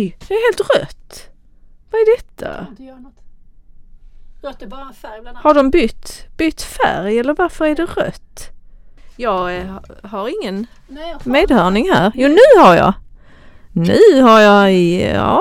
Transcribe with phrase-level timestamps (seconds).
[0.00, 1.30] Oj, det är helt rött.
[1.90, 2.66] Vad är detta?
[4.42, 5.44] Rött är bara en färg bland annat.
[5.44, 8.50] Har de bytt, bytt färg eller varför är det rött?
[9.16, 12.12] Jag eh, har ingen Nej, jag medhörning här.
[12.14, 12.92] Jo, nu har jag.
[13.72, 14.72] Nu har jag,
[15.14, 15.40] ja.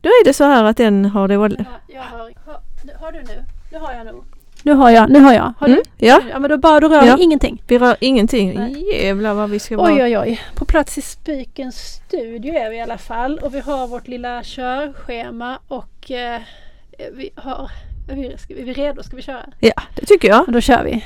[0.00, 1.34] Då är det så här att den har det...
[1.34, 2.60] Jag har, jag har, har,
[3.00, 3.44] har du nu?
[3.72, 4.24] Nu har jag nog.
[4.66, 5.52] Nu har jag, nu har jag.
[5.58, 6.06] Har Mm, du?
[6.06, 7.16] ja, Ja men då bara, då rör Ja.
[7.16, 7.62] vi ingenting.
[7.68, 8.54] vi rör ingenting.
[8.54, 8.84] Nej.
[8.94, 9.92] Jävlar vad vi ska vara.
[9.94, 10.40] Oj oj oj.
[10.54, 11.76] På plats i Spikens
[12.06, 16.40] studio är vi i alla fall och vi har vårt lilla körschema och eh,
[17.12, 17.70] vi har
[18.10, 19.02] är vi, ska, är vi redo?
[19.02, 19.46] Ska vi köra?
[19.60, 20.40] Ja, det tycker jag.
[20.46, 21.04] Och då kör vi.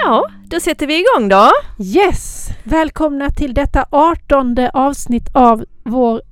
[0.00, 1.50] Ja, då sätter vi igång då.
[1.78, 2.48] Yes!
[2.64, 6.22] Välkomna till detta artonde avsnitt av vår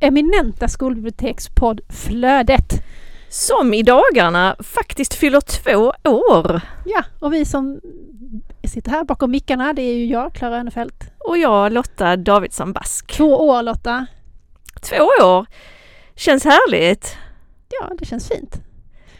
[0.00, 2.72] eminenta skolbibliotekspodd Flödet.
[3.28, 6.60] Som i dagarna faktiskt fyller två år.
[6.84, 7.80] Ja, och vi som
[8.64, 11.04] sitter här bakom mickarna det är ju jag, Klara Önefelt.
[11.18, 13.12] Och jag Lotta Davidsson Bask.
[13.12, 14.06] Två år Lotta.
[14.82, 15.46] Två år.
[16.14, 17.16] Känns härligt.
[17.68, 18.56] Ja, det känns fint.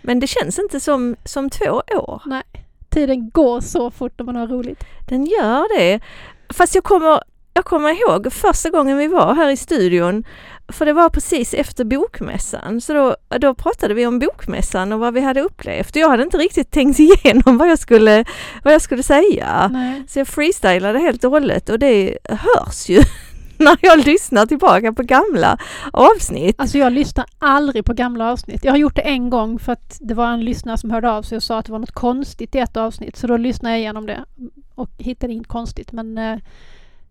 [0.03, 2.23] Men det känns inte som, som två år.
[2.27, 2.43] Nej,
[2.97, 4.85] tiden går så fort när man har roligt.
[5.09, 6.01] Den gör det.
[6.55, 7.21] Fast jag kommer,
[7.55, 10.25] jag kommer ihåg första gången vi var här i studion.
[10.69, 12.81] För det var precis efter bokmässan.
[12.81, 15.97] Så då, då pratade vi om bokmässan och vad vi hade upplevt.
[15.97, 18.25] Jag hade inte riktigt tänkt igenom vad jag skulle,
[18.65, 19.71] vad jag skulle säga.
[19.73, 20.05] Nej.
[20.09, 23.03] Så jag freestylade helt och hållet och det hörs ju
[23.65, 25.59] när jag lyssnar tillbaka på gamla
[25.93, 26.61] avsnitt.
[26.61, 28.65] Alltså jag lyssnar aldrig på gamla avsnitt.
[28.65, 31.23] Jag har gjort det en gång för att det var en lyssnare som hörde av
[31.23, 33.17] sig och sa att det var något konstigt i ett avsnitt.
[33.17, 34.25] Så då lyssnade jag igenom det
[34.75, 35.93] och hittade inget konstigt.
[35.93, 36.39] Men eh,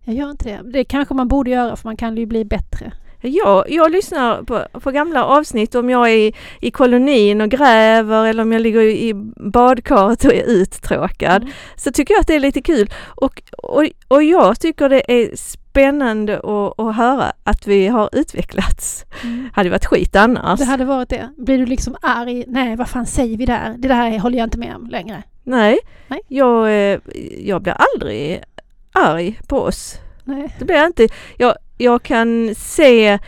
[0.04, 0.70] jag gör inte det.
[0.70, 2.92] Det kanske man borde göra för man kan ju bli bättre.
[3.26, 8.26] Jag, jag lyssnar på, på gamla avsnitt om jag är i, i kolonin och gräver
[8.26, 11.42] eller om jag ligger i badkaret och är uttråkad.
[11.42, 11.54] Mm.
[11.76, 15.36] Så tycker jag att det är lite kul och, och, och jag tycker det är
[15.36, 19.04] spännande att, att höra att vi har utvecklats.
[19.22, 19.48] Mm.
[19.54, 20.60] Hade varit skit annars.
[20.60, 21.30] Det hade varit det.
[21.36, 22.44] Blir du liksom arg?
[22.48, 23.74] Nej, vad fan säger vi där?
[23.78, 25.22] Det där håller jag inte med om längre.
[25.44, 25.78] Nej,
[26.08, 26.20] Nej.
[26.28, 26.98] Jag, eh,
[27.38, 28.42] jag blir aldrig
[28.92, 29.98] arg på oss.
[30.26, 30.54] Nej.
[30.58, 31.08] Det blir jag inte.
[31.36, 33.18] Jag, jag kan se,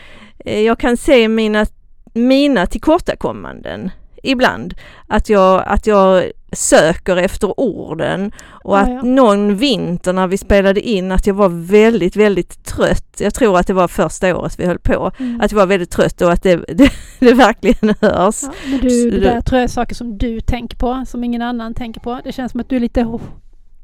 [0.44, 1.66] eh, jag kan se mina,
[2.12, 3.90] mina tillkortakommanden
[4.22, 4.74] ibland.
[5.06, 9.02] Att jag, att jag söker efter orden och Ja, att ja.
[9.02, 13.16] någon vinter när vi spelade in att jag var väldigt, väldigt trött.
[13.18, 15.12] Jag tror att det var första året vi höll på.
[15.18, 15.40] Mm.
[15.40, 18.42] Att jag var väldigt trött och att det, det, det verkligen hörs.
[18.42, 21.42] Ja, men du, det där tror jag är saker som du tänker på, som ingen
[21.42, 22.20] annan tänker på.
[22.24, 23.22] Det känns som att du är lite oh,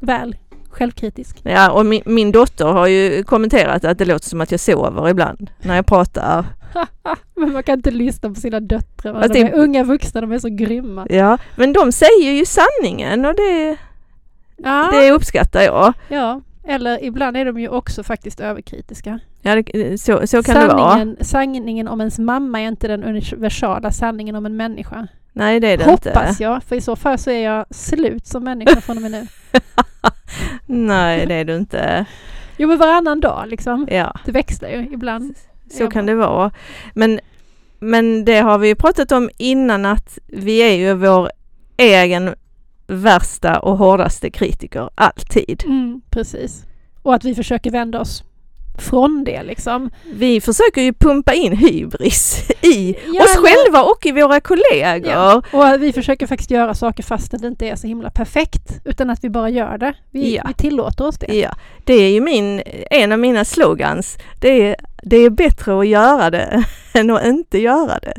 [0.00, 0.36] väl
[0.74, 1.40] självkritisk.
[1.42, 5.08] Ja, och min, min dotter har ju kommenterat att det låter som att jag sover
[5.08, 6.46] ibland när jag pratar.
[7.34, 9.12] Men man kan inte lyssna på sina döttrar.
[9.14, 11.06] Fast de det- är unga vuxna, de är så grymma.
[11.10, 13.76] Ja, men de säger ju sanningen och det,
[14.56, 15.92] Ja, det uppskattar jag.
[16.08, 16.40] ja.
[16.66, 19.18] Eller ibland är de ju också faktiskt överkritiska.
[19.42, 20.90] Ja, det, så, så kan det vara.
[20.90, 25.06] sanningen, sanningen om ens mamma är inte den universala sanningen om en människa.
[25.32, 26.42] Nej, det är det Hoppas inte.
[26.42, 29.26] jag, för i så fall så är jag slut som människa från och med nu.
[30.66, 32.04] Nej, det är du inte.
[32.56, 33.88] Jo men varannan dag liksom.
[33.90, 35.34] Ja, Det växlar ju ibland.
[35.70, 36.50] så kan det vara.
[36.94, 37.20] Men,
[37.78, 41.30] men det har vi ju pratat om innan att vi är ju vår
[41.76, 42.34] egen
[42.86, 45.62] värsta och hårdaste kritiker alltid.
[45.66, 46.64] Mm, precis.
[47.02, 48.24] Och att vi försöker vända oss
[48.78, 49.90] från det liksom.
[50.12, 55.12] Vi försöker ju pumpa in hybris i Ja, oss själva och i våra kollegor.
[55.12, 55.42] Ja.
[55.52, 58.80] Och vi försöker faktiskt göra saker fast det inte är så himla perfekt.
[58.84, 59.94] Utan att vi bara gör det.
[60.10, 60.42] Vi, Ja.
[60.48, 61.34] vi tillåter oss det.
[61.34, 61.50] Ja,
[61.84, 64.16] det är ju min, en av mina slogans.
[64.40, 68.14] Det är, det är bättre att göra det än att inte göra det.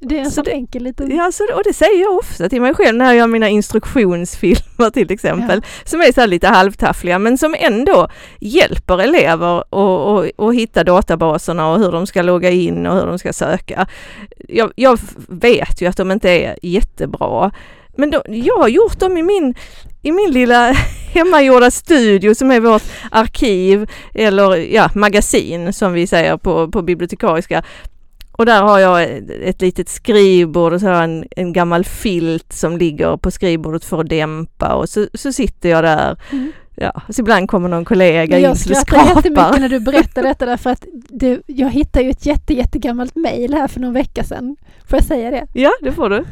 [0.00, 1.16] Det är en Så det- enkel liten...
[1.16, 4.90] Ja, så, och det säger jag ofta till mig själv när jag gör mina instruktionsfilmer
[4.90, 5.62] till exempel.
[5.84, 8.08] Som är så lite halvtaffliga men som ändå
[8.40, 13.06] hjälper elever att och, och hitta databaserna och hur de ska logga in och hur
[13.06, 13.86] de ska söka.
[14.48, 14.98] Jag, jag
[15.28, 17.50] vet ju att de inte är jättebra.
[17.96, 19.54] Men då, jag har gjort dem i min,
[20.02, 20.72] i min lilla
[21.14, 27.62] hemmagjorda studio som är vårt arkiv eller ja, magasin som vi säger på, på bibliotekariska.
[28.40, 29.02] Och där har jag
[29.42, 33.84] ett, litet skrivbord och så har jag en, en gammal filt som ligger på skrivbordet
[33.84, 36.16] för att dämpa och så, så sitter jag där.
[36.32, 36.52] Mm.
[36.74, 39.16] Ja, så ibland kommer någon kollega in jag och skrattar skrapar.
[39.16, 43.54] jättemycket när du berättar detta därför att det, jag hittade ju ett jätte, jättegammalt mejl
[43.54, 44.56] här för någon vecka sedan.
[44.88, 45.46] Får jag säga det?
[45.52, 46.24] Ja, det får du.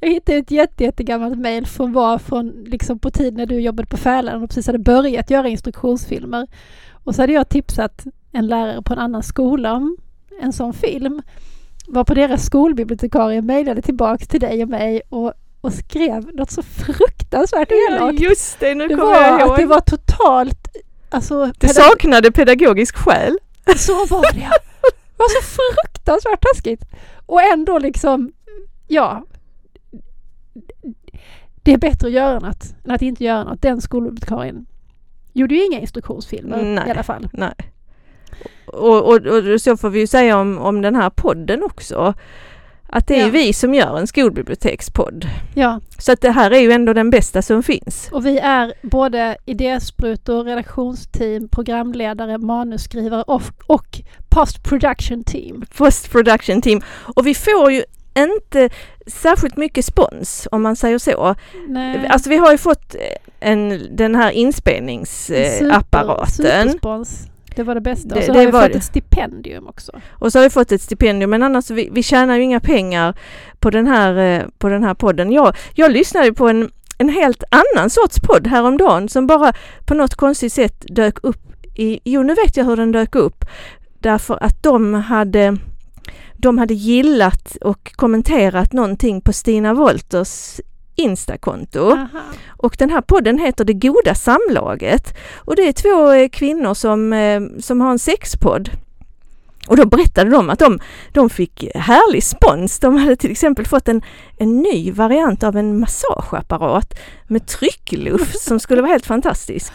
[0.00, 3.88] Jag hittade ett jätte, jättegammalt mejl som var från liksom på tiden när du jobbade
[3.88, 6.46] på Fälaren och precis hade börjat göra instruktionsfilmer.
[6.90, 9.96] Och så hade jag tipsat en lärare på en annan skola om
[10.40, 11.22] en sån film.
[11.88, 16.62] Var på deras skolbibliotekarie mejlade tillbaks till dig och mig och, och skrev något så
[16.62, 18.20] fruktansvärt elakt.
[18.20, 19.58] Ja, just det, nu Det kommer jag att ihåg.
[19.58, 20.68] det var totalt...
[21.10, 23.38] Alltså, Det saknade pedagogisk själ.
[23.76, 24.50] så var det.
[25.16, 26.82] Det var så fruktansvärt taskigt.
[27.26, 28.32] Och ändå liksom,
[28.88, 29.24] ja.
[31.62, 33.62] Det är bättre att göra något än att inte göra något.
[33.62, 34.66] Den skolbibliotekarien
[35.32, 36.88] gjorde ju inga instruktionsfilmer Nej.
[36.88, 37.28] i alla fall.
[37.32, 37.54] Nej.
[38.66, 42.14] Och, och, och så får vi ju säga om, om den här podden också.
[42.88, 43.28] Att det är Ja.
[43.32, 45.26] vi som gör en skolbibliotekspodd.
[45.54, 48.08] Ja, Så att det här är ju ändå den bästa som finns.
[48.12, 55.64] och vi är både idésprutor, redaktionsteam, programledare, manusskrivare och, och post production team.
[55.76, 56.80] Post production team.
[57.16, 57.82] Och vi får ju
[58.18, 58.70] inte
[59.06, 61.34] särskilt mycket spons om man säger så.
[61.68, 62.06] Nej.
[62.08, 62.96] Alltså vi har ju fått
[63.40, 66.28] en, den här inspelningsapparaten.
[66.68, 67.26] Superspons.
[67.56, 68.14] Det var det bästa.
[68.14, 68.78] Och så det har vi fått det.
[68.78, 69.92] ett stipendium också.
[70.10, 73.18] Och så har vi fått ett stipendium men annars vi, vi tjänar ju inga pengar
[73.60, 75.32] på den här, eh, på den här podden.
[75.32, 79.52] Jag, jag lyssnade på en, en helt annan sorts podd häromdagen som bara
[79.84, 81.42] på något konstigt sätt dök upp
[81.74, 83.44] i, jo nu vet jag hur den dök upp.
[84.00, 85.56] Därför att de hade,
[86.36, 90.60] de hade gillat och kommenterat någonting på Stina Wolters
[90.96, 91.90] Instakonto.
[91.90, 92.22] Aha.
[92.48, 95.16] Och den här podden heter Det goda samlaget.
[95.36, 98.70] Och det är två eh, kvinnor som, eh, som har en sexpodd.
[99.68, 100.78] Och då berättade de att de,
[101.12, 102.78] de fick härlig spons.
[102.78, 104.02] De hade till exempel fått en,
[104.38, 109.72] en ny variant av en massageapparat med tryckluft som skulle vara helt fantastisk.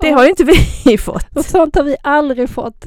[0.00, 0.44] Det har ju inte
[0.84, 1.36] vi fått.
[1.36, 2.86] Och sånt har vi aldrig fått.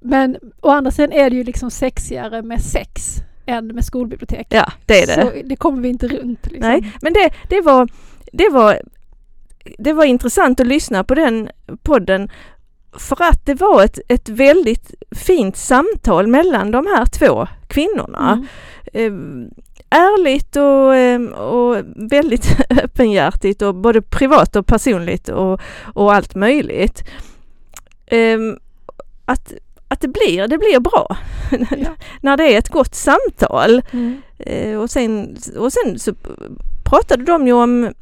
[0.00, 4.46] Men å andra sidan är det ju liksom sexigare med sex än med skolbibliotek.
[4.50, 5.22] Ja, det är det.
[5.22, 6.46] Så det kommer vi inte runt.
[6.46, 6.70] Liksom.
[6.70, 7.88] Nej, men det, det, var,
[8.32, 8.80] det, var,
[9.78, 11.50] det var intressant att lyssna på den
[11.82, 12.28] podden
[12.98, 18.46] för att det var ett, ett väldigt fint samtal mellan de här två kvinnorna.
[18.92, 19.50] Mm.
[19.50, 19.50] Eh,
[19.98, 25.60] ärligt och, eh, och väldigt öppenhjärtigt och både privat och personligt och,
[25.94, 27.04] och allt möjligt.
[28.06, 28.38] Eh,
[29.24, 29.52] att,
[29.94, 31.16] att det blir, det blir bra
[31.78, 31.90] Ja.
[32.20, 33.82] när det är ett gott samtal.
[33.92, 34.22] Mm.
[34.38, 36.14] Eh, och, sen, och sen så
[36.84, 37.92] pratade de ju om,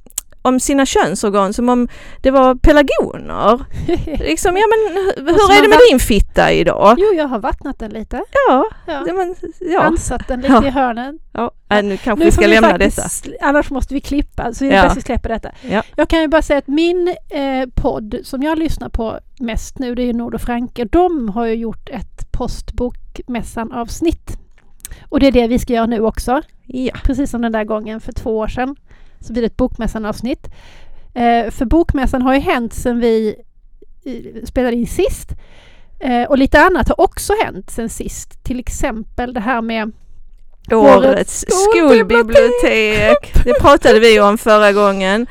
[0.42, 1.88] om sina könsorgan som om
[2.20, 3.60] det var pelargoner.
[4.18, 4.78] Liksom, ja men
[5.26, 6.94] hur, Och så hur är det med din fitta idag?
[6.98, 8.22] Jo, jag har vattnat den lite.
[8.48, 9.02] Ja, Ja.
[9.06, 9.80] det, men, ja.
[9.80, 10.66] Ansatt den lite Ja.
[10.66, 11.18] i hörnen.
[11.32, 11.50] ja.
[11.70, 13.46] äh, nu kanske Nu vi ska vi lämna faktiskt, detta.
[13.46, 14.82] Annars måste vi klippa, så det är Ja.
[14.82, 15.50] bäst vi släpper detta.
[15.70, 15.82] Ja.
[15.96, 19.94] Jag kan ju bara säga att min eh, podd som jag lyssnar på mest nu,
[19.94, 20.84] det är ju Nord och Franke.
[20.84, 24.36] De har ju gjort ett postbokmässan-avsnitt.
[25.08, 26.42] Och det är det vi ska göra nu också.
[26.66, 26.92] Ja.
[27.04, 28.76] Precis som den där gången för två år sedan.
[29.22, 30.46] Så blir det ett bokmässan-avsnitt.
[31.14, 33.34] Eh, för bokmässan har ju hänt sedan vi
[34.04, 35.28] eh, spelade in sist.
[36.00, 38.44] Eh, och lite annat har också hänt sen sist.
[38.44, 39.92] Till exempel det här med
[40.72, 43.32] Årets skolbibliotek.
[43.44, 45.26] Det pratade vi om förra gången.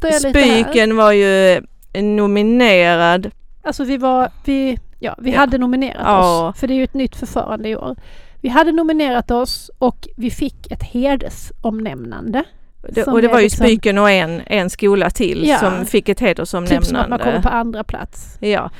[0.00, 0.14] Jag.
[0.20, 1.60] Spyken var ju
[1.94, 3.30] nominerad.
[3.62, 5.38] Alltså vi var, vi, ja, vi Ja.
[5.38, 6.48] hade nominerat Ja.
[6.48, 6.60] oss.
[6.60, 7.96] För det är ju ett nytt förfarande i år.
[8.40, 12.44] Vi hade nominerat oss och vi fick ett hedersomnämnande.
[12.88, 15.58] Det, och det var ju liksom- Spyken och en, en skola till Ja.
[15.58, 17.24] som fick ett Typ som att man hedersomnämnande.
[17.24, 18.36] kommer på andra plats.
[18.40, 18.70] Ja.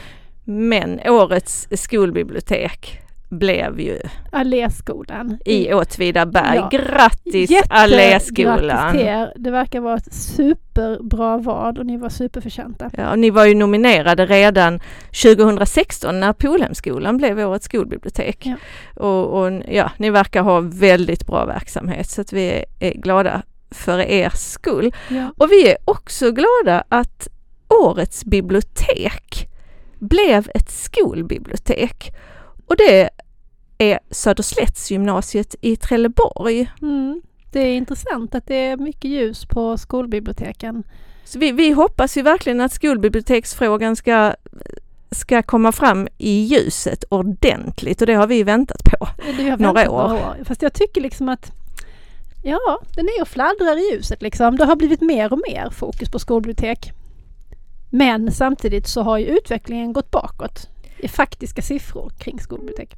[0.44, 3.98] Men årets skolbibliotek blev ju
[4.32, 5.38] Alléskolan.
[5.44, 6.56] i Åtvidaberg.
[6.56, 6.68] Ja.
[6.72, 8.66] Grattis Jätte- Alléskolan!
[8.68, 9.32] Grattis till er.
[9.36, 12.90] Det verkar vara ett superbra val och ni var superförtjänta.
[12.96, 14.80] Ja, och ni var ju nominerade redan
[15.22, 18.46] 2016 när Polhemskolan blev årets skolbibliotek.
[18.46, 18.54] Ja.
[19.04, 23.98] Och, och ja, ni verkar ha väldigt bra verksamhet så att vi är glada för
[23.98, 24.94] er skull.
[25.08, 25.32] Ja.
[25.36, 27.28] Och vi är också glada att
[27.68, 29.48] årets bibliotek
[29.98, 32.12] blev ett skolbibliotek.
[32.66, 33.10] Och det
[33.78, 36.70] är Söderslättsgymnasiet i Trelleborg.
[36.82, 37.22] Mm.
[37.52, 40.82] Det är intressant att det är mycket ljus på skolbiblioteken.
[41.24, 44.34] Så vi, vi hoppas ju verkligen att skolbiblioteksfrågan ska,
[45.10, 49.08] ska komma fram i ljuset ordentligt och det har vi väntat på.
[49.42, 50.12] Några väntat år.
[50.14, 50.44] år.
[50.44, 51.52] Fast jag tycker liksom att
[52.42, 54.56] Ja, den är och fladdrar i ljuset liksom.
[54.56, 56.92] Det har blivit mer och mer fokus på skolbibliotek.
[57.90, 60.68] Men samtidigt så har ju utvecklingen gått bakåt
[60.98, 62.96] i faktiska siffror kring skolbibliotek.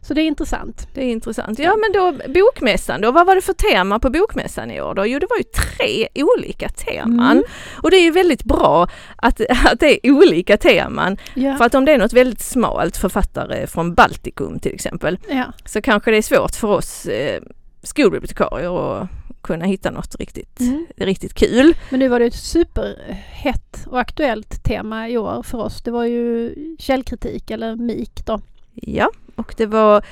[0.00, 0.88] Så det är intressant.
[0.94, 1.58] Det är intressant.
[1.58, 5.06] Ja men då bokmässan då, vad var det för tema på bokmässan i år då?
[5.06, 7.30] Jo det var ju tre olika teman.
[7.30, 7.44] Mm.
[7.82, 11.16] Och det är ju väldigt bra att, att det är olika teman.
[11.34, 11.56] Ja.
[11.56, 15.44] För att om det är något väldigt smalt, författare från Baltikum till exempel, ja.
[15.64, 17.40] så kanske det är svårt för oss eh,
[17.86, 19.08] skolbibliotekarier att
[19.42, 20.86] kunna hitta något riktigt, Mm.
[20.96, 21.74] riktigt kul.
[21.90, 25.82] Men nu var det ett superhett och aktuellt tema i år för oss.
[25.82, 28.40] Det var ju källkritik eller MIK då.
[28.74, 30.04] Ja, och det var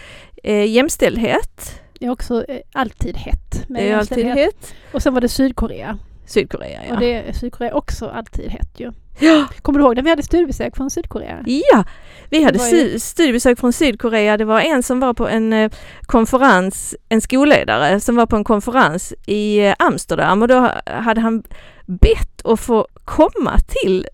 [0.43, 1.81] eh, jämställdhet.
[1.99, 4.75] Det är också eh, alltid hett med Det är alltid hett.
[4.93, 5.99] Och sen var det Sydkorea.
[6.27, 6.95] Sydkorea, ja.
[6.95, 8.93] Och det är Sydkorea också alltid hett ju.
[9.19, 11.43] Ja, Kommer du ihåg när vi hade studiebesök från Sydkorea?
[11.47, 11.85] ja,
[12.31, 14.37] vi hade ju- stu- studiebesök från Sydkorea.
[14.37, 15.73] Det var en som var på en eh,
[16.07, 21.43] konferens, en skolledare som var på en konferens i eh, Amsterdam och då hade han
[21.87, 24.07] bett att få komma till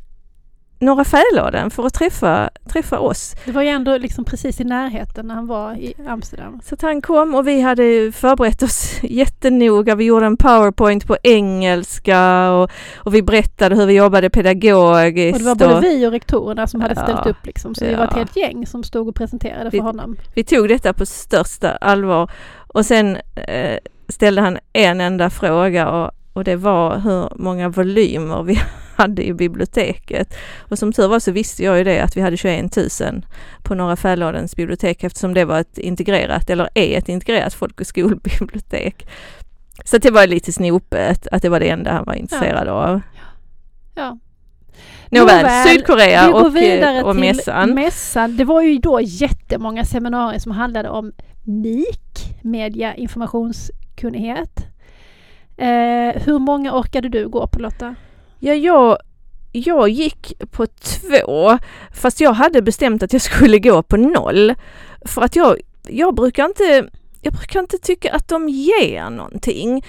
[0.81, 3.35] Norra Fäladen för att träffa, träffa oss.
[3.45, 6.61] Det var ju ändå liksom precis i närheten när han var i Amsterdam.
[6.65, 9.95] Så att han kom och vi hade förberett oss jättenoga.
[9.95, 15.35] Vi gjorde en powerpoint på engelska och, och vi berättade hur vi jobbade pedagogiskt.
[15.35, 17.03] Och det var både vi och rektorerna som hade Ja.
[17.03, 17.75] ställt upp liksom.
[17.75, 18.19] Så vi var ett Ja.
[18.19, 20.17] helt gäng som stod och presenterade för Vi- honom.
[20.35, 22.31] vi tog detta på största allvar
[22.69, 23.17] och sen
[23.49, 28.61] eh, ställde han en enda fråga och, och det var hur många volymer vi
[29.01, 30.35] hade i biblioteket.
[30.59, 32.87] Och som tur var så visste jag ju det att vi hade 21 000
[33.63, 37.87] på Norra Fäladens bibliotek eftersom det var ett integrerat, eller är ett integrerat folk och
[37.87, 39.09] skolbibliotek.
[39.85, 43.01] Så det var lite snopet att det var det enda han var intresserad av.
[43.95, 44.19] Ja.
[45.11, 47.75] Nåväl, Nåväl, Sydkorea vi går och, vidare eh, och till mässan.
[47.75, 48.37] mässan.
[48.37, 51.13] Det var ju då jättemånga seminarier som handlade om
[51.45, 54.67] MIK, media informationskunnighet.
[55.57, 57.95] Eh, hur många orkade du gå på Lotta?
[58.43, 58.99] Ja, jag,
[59.53, 61.59] jag gick på två,
[61.95, 64.55] fast jag hade bestämt att jag skulle gå på noll.
[65.05, 65.57] För att jag,
[65.89, 66.89] jag brukar inte,
[67.21, 69.85] jag brukar inte tycka att de ger någonting.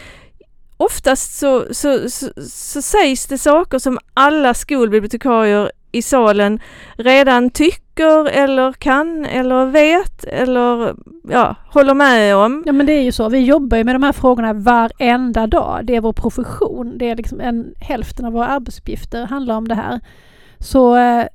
[0.78, 6.60] Oftast så, så, så, så sägs det saker som alla skolbibliotekarier i salen
[6.96, 10.96] redan tycker eller kan eller vet eller
[11.30, 12.64] ja, håller med om.
[12.66, 15.80] Ja men det är ju så, vi jobbar ju med de här frågorna varenda dag.
[15.84, 16.98] Det är vår profession.
[16.98, 20.00] Det är liksom en, hälften av våra arbetsuppgifter handlar om det här.
[20.60, 21.26] Så eh,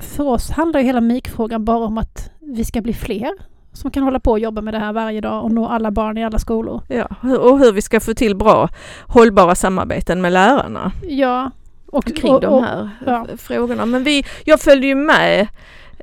[0.00, 3.30] för oss handlar ju hela MIK-frågan bara om att vi ska bli fler
[3.72, 6.18] som kan hålla på och jobba med det här varje dag och nå alla barn
[6.18, 6.82] i alla skolor.
[6.88, 8.68] Ja, och hur vi ska få till bra
[9.06, 10.92] hållbara samarbeten med lärarna.
[11.08, 11.50] Ja.
[11.92, 13.26] Och, kring och, de här ja.
[13.38, 13.86] frågorna.
[13.86, 15.48] Men vi, jag följde ju med.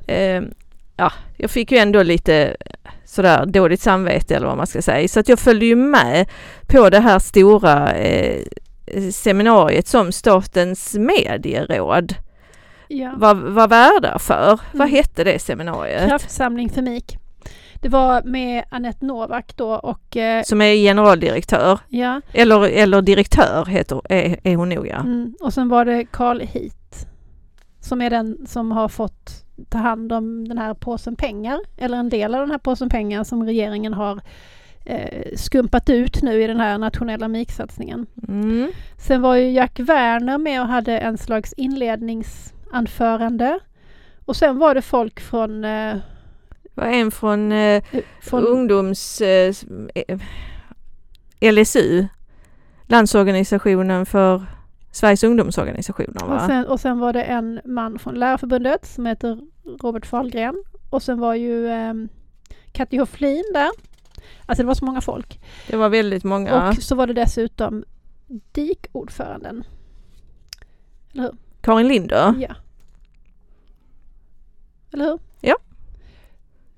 [0.06, 0.42] Eh,
[0.96, 2.56] ja, jag fick ju ändå lite
[3.04, 5.08] sådär dåligt samvete eller vad man ska säga.
[5.08, 6.28] Så att jag följde ju med
[6.66, 8.42] på det här stora eh,
[9.12, 12.14] seminariet som Statens medieråd
[12.88, 13.14] ja.
[13.16, 14.60] var, var värdar för.
[14.72, 14.96] Vad Mm.
[14.96, 16.08] hette det seminariet?
[16.08, 17.18] Kraftsamling för MIK.
[17.82, 23.64] Det var med Anette Novak då och eh, Som är generaldirektör, ja, eller, eller direktör
[23.64, 25.00] heter, är, är hon nog ja.
[25.00, 27.06] mm, och sen var det Carl Heat
[27.80, 32.08] som är den som har fått ta hand om den här påsen pengar eller en
[32.08, 34.20] del av den här påsen pengar som regeringen har
[34.84, 38.06] eh, skumpat ut nu i den här nationella MIK-satsningen.
[38.28, 38.70] Mm.
[38.98, 43.58] Sen var ju Jack Werner med och hade en slags inledningsanförande.
[44.24, 45.96] Och sen var det folk från, eh,
[46.76, 47.82] var en från eh,
[48.20, 49.20] från ungdoms...
[49.20, 49.54] Eh,
[49.94, 50.18] eh,
[51.40, 52.06] LSU,
[52.82, 54.46] Landsorganisationen för
[54.90, 56.46] Sveriges ungdomsorganisationer och, va?
[56.46, 59.38] sen, och sen var det en man från Lärarförbundet som heter
[59.82, 60.64] Robert Fahlgren.
[60.90, 61.94] Och sen var ju eh,
[62.72, 63.70] Katja Hofflin där.
[64.46, 65.40] Alltså det var så många folk.
[65.68, 66.68] Det var väldigt många.
[66.68, 67.84] Och så var det dessutom
[68.52, 69.64] DIK-ordföranden.
[71.60, 72.34] Karin Linder.
[72.38, 72.54] Ja.
[74.92, 75.18] Eller hur?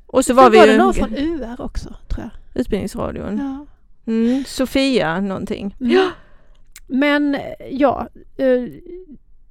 [0.08, 2.60] Och så Sen var vi var det någon från UR också tror jag.
[2.60, 3.38] Utbildningsradion.
[3.38, 3.66] Ja.
[4.12, 5.76] Mm, Sofia någonting.
[5.80, 6.10] Mm.
[6.86, 8.62] Men eh, ja, eh,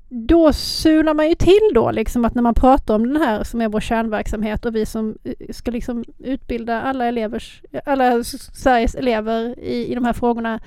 [0.10, 3.62] då sunar man ju till då liksom att när man pratar om den här som
[3.62, 9.60] är vår kärnverksamhet och vi som eh, ska liksom utbilda alla elevers, alla Sveriges elever
[9.60, 10.60] i, i de här frågorna,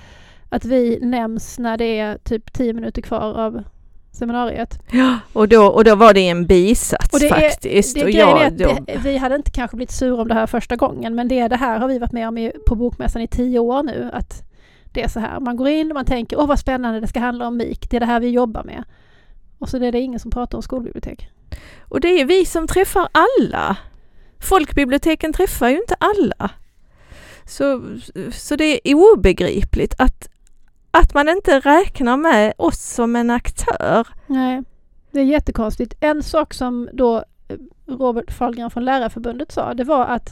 [0.48, 3.62] att vi nämns när det är typ tio minuter kvar av
[4.12, 4.78] seminariet.
[4.90, 7.94] Ja, och, då, och då var det en bisats Och det är- faktiskt.
[7.94, 10.46] Det och är jag, då, det, vi hade inte kanske blivit sura om det här
[10.46, 13.28] första gången men det, det här har vi varit med om i, på Bokmässan i
[13.28, 14.10] tio år nu.
[14.12, 14.42] Att
[14.92, 17.20] det är så här, man går in och man tänker åh vad spännande det ska
[17.20, 18.84] handla om MIK, det är det här vi jobbar med.
[19.58, 21.28] Och så är det ingen som pratar om skolbibliotek.
[21.80, 23.76] och det är vi som träffar alla.
[24.38, 26.50] Folkbiblioteken träffar ju inte alla.
[27.44, 27.82] Så,
[28.32, 30.28] så det är obegripligt att,
[30.90, 34.08] att man inte räknar med oss som en aktör.
[34.26, 34.62] Nej,
[35.10, 35.94] det är jättekonstigt.
[36.00, 37.16] En sak som då
[37.48, 37.56] eh,
[37.86, 40.28] Robert Fahlgren från Lärarförbundet sa, det var att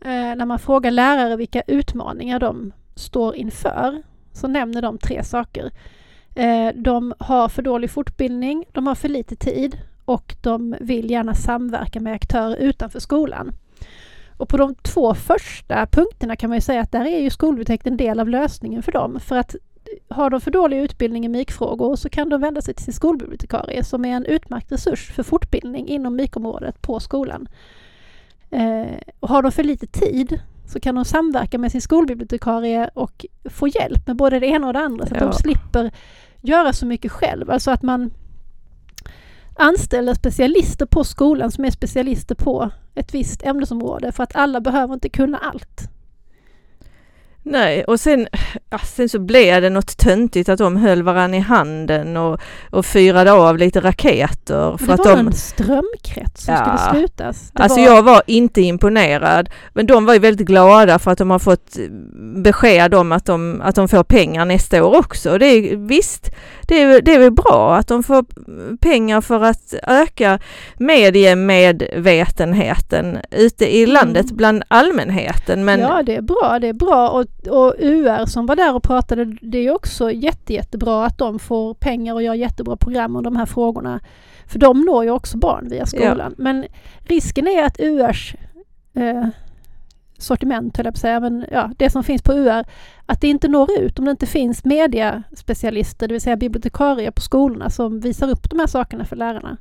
[0.00, 4.02] eh, när man frågar lärare vilka utmaningar de står inför
[4.32, 5.70] så nämner de tre saker.
[6.34, 11.34] Eh, de har för dålig fortbildning, de har för lite tid och de vill gärna
[11.34, 13.52] samverka med aktörer utanför skolan.
[14.36, 17.86] Och på de två första punkterna kan man ju säga att där är ju skolbiblioteket
[17.86, 19.20] en del av lösningen för dem.
[19.20, 19.54] För att
[20.08, 23.84] har de för dålig utbildning i MIK-frågor så kan de vända sig till sin skolbibliotekarie
[23.84, 27.48] som är en utmärkt resurs för fortbildning inom MIK-området på skolan.
[28.50, 28.86] Eh,
[29.20, 33.68] och har de för lite tid så kan de samverka med sin skolbibliotekarie och få
[33.68, 35.26] hjälp med både det ena och det andra så att Ja.
[35.26, 35.90] de slipper
[36.40, 37.50] göra så mycket själv.
[37.50, 38.10] Alltså att man
[39.58, 44.94] anställer specialister på skolan som är specialister på ett visst ämnesområde för att alla behöver
[44.94, 45.90] inte kunna allt.
[47.48, 48.28] Nej, och sen,
[48.70, 52.86] ja, sen så blev det något töntigt att de höll varann i handen och, och
[52.86, 54.76] fyrade av lite raketer.
[54.78, 56.78] För det att var de, en strömkrets som Ja.
[56.78, 57.50] skulle slutas.
[57.52, 59.50] Det alltså var, jag var inte imponerad.
[59.72, 61.76] Men de var ju väldigt glada för att de har fått
[62.42, 65.38] besked om att de, att de får pengar nästa år också.
[65.38, 66.30] Det är, visst,
[66.68, 68.24] det är, det är väl bra att de får
[68.76, 70.38] pengar för att öka
[70.78, 73.94] mediemedvetenheten ute i Mm.
[73.94, 75.64] landet bland allmänheten.
[75.64, 76.58] Men Ja, det är bra.
[76.60, 77.08] Det är bra.
[77.08, 81.38] Och, och UR som var där och pratade, det är också jätte, jättebra att de
[81.38, 84.00] får pengar och gör jättebra program om de här frågorna.
[84.46, 86.34] För de når ju också barn via skolan.
[86.38, 86.64] Men
[87.08, 88.34] risken är att URs
[88.96, 89.26] eh,
[90.18, 92.64] sortiment, höll jag på att säga, men ja, det som finns på UR,
[93.06, 97.20] att det inte når ut om det inte finns mediaspecialister, det vill säga bibliotekarier på
[97.20, 99.56] skolorna som visar upp de här sakerna för lärarna.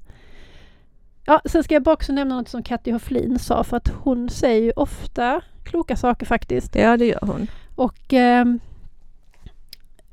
[1.25, 4.29] Ja, sen ska jag bara också nämna något som Katty Hofflin sa, för att hon
[4.29, 6.75] säger ju ofta kloka saker faktiskt.
[6.75, 7.47] ja, det gör hon.
[7.75, 8.59] Och, ehm,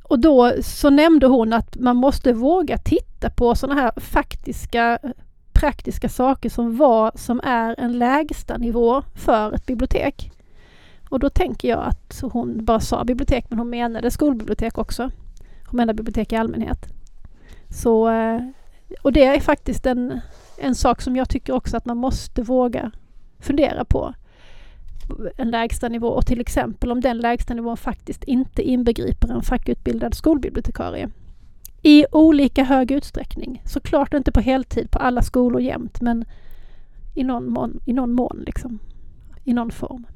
[0.02, 4.98] och då så nämnde hon att man måste våga titta på sådana här faktiska
[5.62, 10.30] praktiska saker som vad som är en lägsta nivå för ett bibliotek.
[11.08, 15.10] Och då tänker jag att hon bara sa bibliotek men hon menade skolbibliotek också.
[15.66, 16.86] Hon menade bibliotek i allmänhet.
[17.68, 18.40] Så, eh,
[19.02, 20.20] och det är faktiskt en,
[20.58, 22.90] en sak som jag tycker också att man måste våga
[23.38, 24.14] fundera på
[25.36, 30.14] en lägsta nivå och till exempel om den lägsta nivån faktiskt inte inbegriper en fackutbildad
[30.14, 31.10] skolbibliotekarie.
[31.82, 33.62] I olika hög utsträckning.
[33.66, 36.24] Såklart inte på heltid på alla skolor jämt men
[37.14, 38.78] i någon mån, i någon mån liksom.
[39.44, 40.06] I någon form.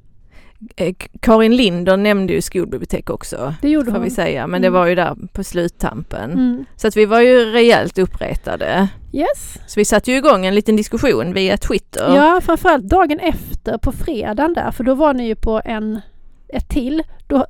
[0.76, 4.02] Eh, Karin Linder nämnde ju skolbibliotek också, Det gjorde får hon.
[4.04, 4.80] vi säga, men det Mm.
[4.80, 6.30] var ju där på sluttampen.
[6.32, 6.64] Mm.
[6.76, 8.88] Så att vi var ju rejält uppretade.
[9.12, 9.58] Yes.
[9.66, 12.14] Så vi satte ju igång en liten diskussion via Twitter.
[12.16, 16.00] Ja, framförallt dagen efter på fredagen där, för då var ni ju på en,
[16.48, 17.02] ett till.
[17.26, 17.46] Då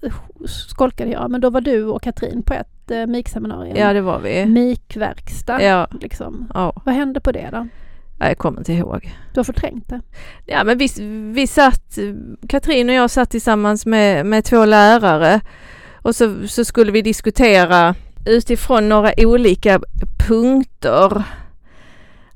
[0.49, 3.77] skolkade jag, men då var du och Katrin på ett eh, MIK-seminarium.
[3.77, 4.47] Ja, det var vi.
[4.47, 5.63] MIK-verkstad.
[5.63, 6.51] Ja, Liksom.
[6.55, 7.69] ja, Vad hände på det då?
[8.19, 9.15] Jag kommer inte ihåg.
[9.35, 10.01] Du har förträngt det?
[10.47, 10.89] Ja, men vi,
[11.35, 11.99] vi satt,
[12.49, 15.41] Katrin och jag satt tillsammans med, med två lärare
[16.03, 17.95] och så, så skulle vi diskutera
[18.27, 19.81] utifrån några olika
[20.29, 21.23] punkter.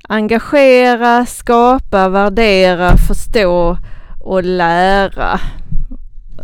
[0.09, 3.77] Engagera, skapa, värdera, förstå
[4.19, 5.39] och lära.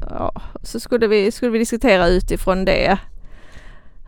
[0.10, 0.32] Ja,
[0.63, 2.98] så skulle vi, skulle vi diskutera utifrån det.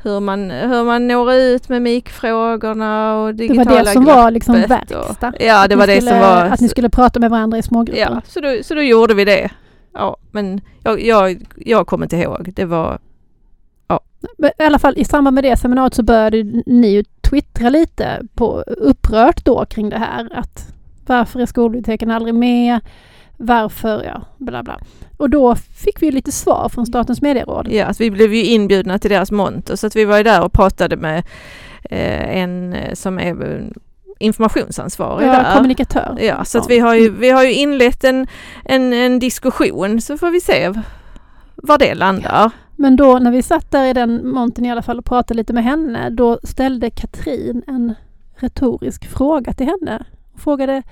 [0.03, 4.31] Hur man, hur man når ut med mikfrågorna och Det digitala var det som var
[4.31, 5.33] liksom glappet och- verkstad?
[5.39, 6.45] Ja, det var det skulle, som var...
[6.45, 8.01] Att ni skulle prata med varandra i smågrupper?
[8.01, 9.49] Ja, så då, så då gjorde vi det.
[9.93, 12.51] Ja, men jag, jag, jag kommer inte ihåg.
[12.55, 12.99] Det var...
[14.37, 18.21] Men I alla fall i samband med det seminariet så började ni ju twittra lite
[18.35, 20.29] på, upprört då kring det här.
[20.33, 20.73] Att
[21.05, 22.79] varför är skolbiblioteken aldrig med?
[23.41, 24.79] Varför, ja, bla bla.
[25.17, 27.67] Och då fick vi lite svar från Statens medieråd.
[27.71, 30.43] Ja, alltså vi blev ju inbjudna till deras monter så att vi var ju där
[30.43, 31.17] och pratade med
[31.83, 33.65] eh, en eh, som är eh,
[34.19, 35.55] informationsansvarig Ja, där.
[35.55, 36.17] kommunikatör.
[36.21, 38.27] Ja, så att vi har ju, vi har ju inlett en,
[38.65, 40.73] en, en diskussion så får vi se
[41.55, 42.51] var det landar.
[42.75, 45.53] Men då när vi satt där i den montern i alla fall och pratade lite
[45.53, 47.93] med henne, då ställde Katrin en
[48.35, 50.05] retorisk fråga till henne.
[50.31, 50.83] Hon frågade,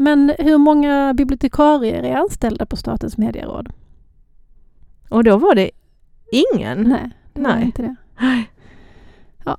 [0.00, 3.68] men hur många bibliotekarier är anställda på Statens medieråd?
[5.08, 5.70] Och då var det
[6.32, 6.82] ingen.
[6.82, 7.64] Nej, det var Nej.
[7.64, 7.96] inte det.
[9.44, 9.56] Ja.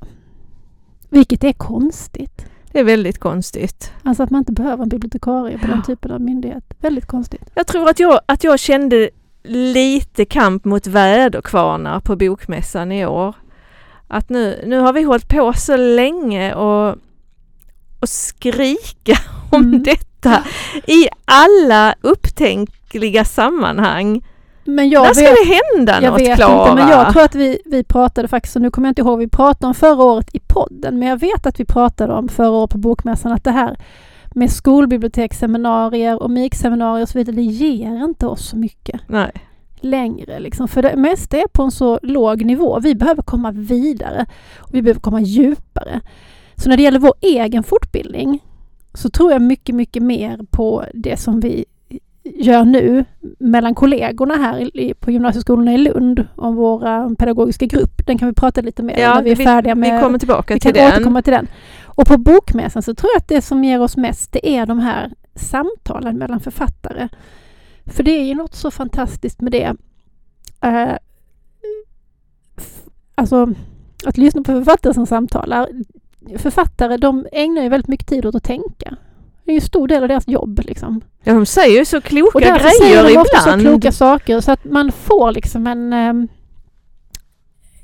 [1.09, 2.45] Vilket är konstigt.
[2.71, 3.91] Det är väldigt konstigt.
[4.03, 6.63] Alltså att man inte behöver en bibliotekarie på den typen av myndighet.
[6.79, 7.49] Väldigt konstigt.
[7.55, 9.09] Jag tror att jag, att jag kände
[9.43, 13.35] lite kamp mot väderkvarnar på bokmässan i år.
[14.07, 16.95] Att nu, nu har vi hållit på så länge och,
[17.99, 19.13] och skrika
[19.51, 19.83] om Mm.
[19.83, 20.10] detta
[20.87, 24.21] i alla upptänkliga sammanhang.
[24.63, 26.69] Men jag När ska vet, det hända jag något vet Klara?
[26.69, 29.19] inte, men jag tror att vi, vi pratade faktiskt, och nu kommer jag inte ihåg,
[29.19, 32.49] vi pratade om förra året i podden, men jag vet att vi pratade om förra
[32.49, 33.77] året på Bokmässan att det här
[34.35, 39.31] med skolbiblioteksseminarier och MIK-seminarier och så vidare, det ger inte oss så mycket Nej.
[39.79, 40.39] längre.
[40.39, 40.67] Liksom.
[40.67, 42.79] För det mesta är på en så låg nivå.
[42.79, 44.25] Vi behöver komma vidare.
[44.59, 46.01] Och vi behöver komma djupare.
[46.55, 48.39] Så när det gäller vår egen fortbildning
[48.93, 51.65] så tror jag mycket, mycket mer på det som vi
[52.23, 53.05] gör nu
[53.39, 58.05] mellan kollegorna här i, på gymnasieskolorna i Lund om våra pedagogiska grupp.
[58.07, 59.95] Den kan vi prata lite mer Ja, när vi är vi- färdiga med.
[59.97, 60.93] Vi kommer tillbaka vi till kan den.
[60.93, 61.47] återkomma till den.
[61.85, 64.79] Och på Bokmässan så tror jag att det som ger oss mest det är de
[64.79, 67.07] här samtalen mellan författare.
[67.85, 69.75] För det är ju något så fantastiskt med det.
[70.61, 70.93] Eh,
[73.15, 73.53] alltså
[74.05, 75.67] att lyssna på författare som samtalar.
[76.37, 78.95] Författare de ägnar ju väldigt mycket tid åt att tänka.
[79.45, 81.01] Det är ju en stor del av deras jobb liksom.
[81.23, 83.61] Ja, de säger ju så kloka Och därför säger grejer de ofta så ibland.
[83.61, 85.93] kloka saker så att man får liksom en...
[85.93, 86.27] ehm,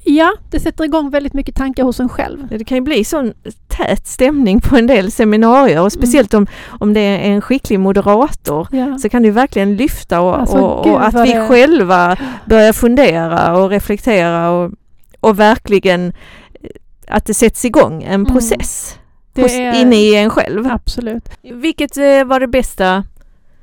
[0.03, 2.47] ja, det sätter igång väldigt mycket tankar hos en själv.
[2.49, 3.33] Det kan ju bli sån
[3.67, 6.47] tät stämning på en del seminarier och speciellt om,
[6.79, 8.97] om det är en skicklig moderator Ja.
[8.97, 13.57] så kan det verkligen lyfta och, Alltså, och, och att vi det- själva börjar fundera
[13.57, 14.71] och reflektera och,
[15.19, 16.13] och verkligen
[17.07, 18.25] att det sätts igång en Mm.
[18.25, 18.99] process
[19.35, 20.67] hos, är- inne i en själv.
[20.71, 21.29] Absolut.
[21.41, 23.03] Vilket eh, var det bästa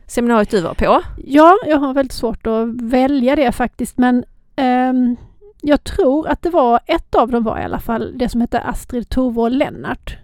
[0.07, 1.03] seminariet du var på?
[1.25, 4.25] Ja, jag har väldigt svårt att välja det faktiskt men
[4.57, 5.17] ehm,
[5.63, 8.61] jag tror att det var ett av dem var i alla fall det som hette
[8.61, 10.17] Astrid, Tove och Lennart.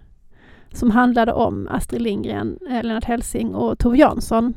[0.73, 4.53] Som handlade om Astrid Lindgren, eh, Lennart Hellsing och Tove Jansson.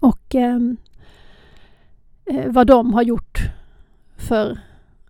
[0.00, 0.76] Och ehm,
[2.26, 3.38] eh, vad de har gjort
[4.16, 4.58] för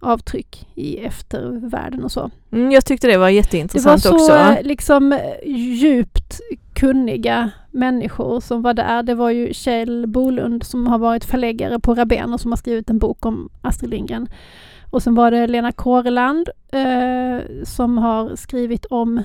[0.06, 2.30] avtryck i eftervärlden och så.
[2.52, 4.32] Mm, jag tyckte det var Det var jätteintressant så också.
[4.32, 6.40] eh, liksom eh, djupt
[6.74, 9.02] kunniga människor som var där.
[9.02, 12.90] Det var ju Kjell Bolund som har varit förläggare på Rabén och som har skrivit
[12.90, 14.28] en bok om Astrid Lindgren.
[14.90, 19.22] Och sen var det Lena Kåreland eh, som har skrivit om,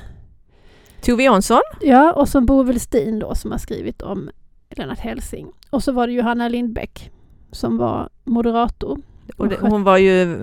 [1.02, 1.62] Tove Jansson?
[1.82, 4.30] ja, och så Bo Welstin då som har skrivit om
[4.70, 5.48] Lennart Hellsing.
[5.70, 7.12] Och så var det Johanna Lindbäck
[7.52, 8.98] som var moderator.
[9.38, 10.38] Och det, hon var ju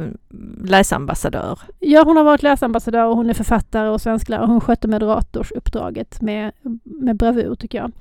[0.65, 1.59] läsambassadör.
[1.79, 4.47] Ja, hon har varit läsambassadör och hon är författare och svensklärare.
[4.47, 7.93] Hon skötte moderatorsuppdraget med, med bravur tycker jag.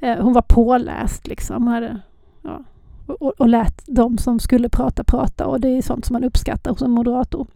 [0.00, 1.62] Eh, hon var påläst liksom.
[1.62, 2.00] Hon hade,
[2.42, 2.64] ja,
[3.06, 6.70] och, och lät de som skulle prata prata och det är sånt som man uppskattar
[6.70, 7.46] hos en moderator.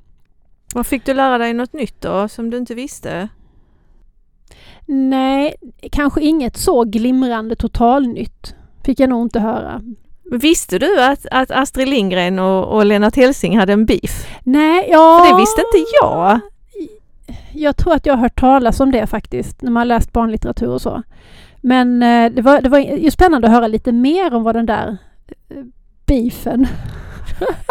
[0.75, 3.29] Vad fick du lära dig något nytt då som du inte visste?
[4.87, 5.55] Nej,
[5.93, 9.83] kanske inget så glimrande totalnytt fick jag nog inte höra.
[10.31, 14.27] Visste du att, att Astrid Lindgren och, och Lennart Hellsing hade en beef?
[14.45, 15.25] Nej, ja...
[15.25, 16.41] För det visste inte jag.
[17.53, 20.83] Jag tror att jag har hört talas om det faktiskt, när man läst barnlitteratur och
[20.83, 21.03] så.
[21.61, 24.67] Men eh, det, var, det var ju spännande att höra lite mer om vad den
[24.67, 24.97] där
[25.49, 25.57] eh,
[26.07, 26.67] beefen,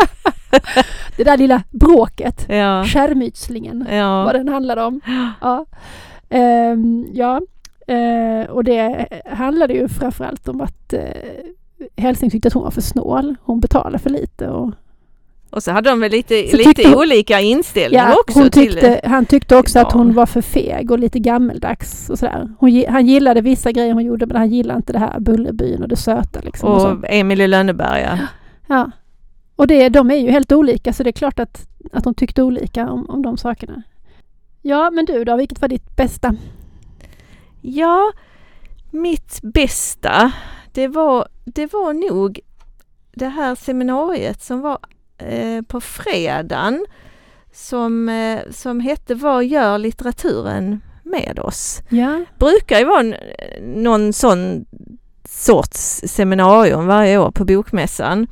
[1.17, 2.83] det där lilla bråket, Ja.
[2.87, 4.29] skärmytslingen, vad Ja.
[4.33, 5.01] den handlade om.
[5.41, 5.65] Ja,
[6.29, 7.41] Ehm, ja.
[7.87, 11.01] Eh, och det handlade ju framförallt om att eh,
[11.97, 13.35] Helsing tyckte att hon var för snål.
[13.43, 14.71] Hon betalade för lite och
[15.49, 18.71] Och så hade de väl lite, lite tyckte hon- olika inställning Ja, också hon till...
[18.73, 22.49] tyckte, han tyckte också att hon var för feg och lite gammeldags och sådär.
[22.59, 25.87] Hon, han gillade vissa grejer hon gjorde men han gillade inte det här Bullerbyn och
[25.87, 26.69] det söta liksom.
[26.69, 26.91] Och.
[26.91, 28.27] Och Emil i Lönneberga.
[28.67, 28.91] Ja.
[29.55, 32.43] Och det, de är ju helt olika så det är klart att, att de tyckte
[32.43, 33.83] olika om, om de sakerna.
[34.61, 36.35] Ja, men du då, vilket var ditt bästa?
[37.61, 38.11] Ja,
[38.91, 40.31] mitt bästa,
[40.73, 42.39] det var, det var nog
[43.13, 44.77] det här seminariet som var
[45.17, 46.85] eh, på fredagen
[47.53, 51.81] som, eh, som hette Vad gör litteraturen med oss?
[51.89, 53.15] Ja, brukar ju vara
[53.61, 54.65] någon sån
[55.29, 58.27] sorts seminarium varje år på Bokmässan.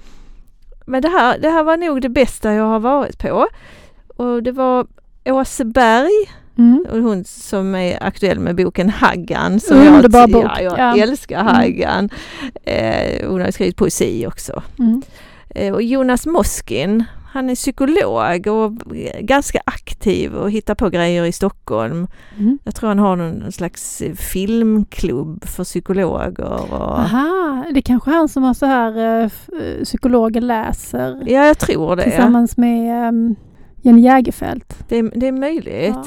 [0.85, 3.47] Men det här, det här var nog det bästa jag har varit på.
[4.07, 4.87] Och det var
[5.25, 6.85] Åse Berg, mm.
[6.91, 9.59] och hon som är aktuell med boken Haggan.
[9.59, 11.03] Som Underbar jag, bok, Ja, jag ja.
[11.03, 11.55] älskar Mm.
[11.55, 12.09] Haggan.
[12.63, 14.63] Eh, hon har skrivit poesi också.
[14.79, 15.01] Mm.
[15.49, 18.73] Eh, och Jonas Moskin, han är psykolog och
[19.19, 22.07] ganska aktiv och hittar på grejer i Stockholm.
[22.37, 22.59] Mm.
[22.63, 26.73] Jag tror han har någon slags filmklubb för psykologer.
[26.73, 29.29] Och, Aha, det är kanske han som har så här eh,
[29.83, 32.03] psykologer läser ja, jag tror det.
[32.03, 33.35] tillsammans med um,
[33.81, 34.63] Jenny Jägerfeld.
[34.87, 35.95] Det, är- det är möjligt.
[35.95, 36.05] Ja.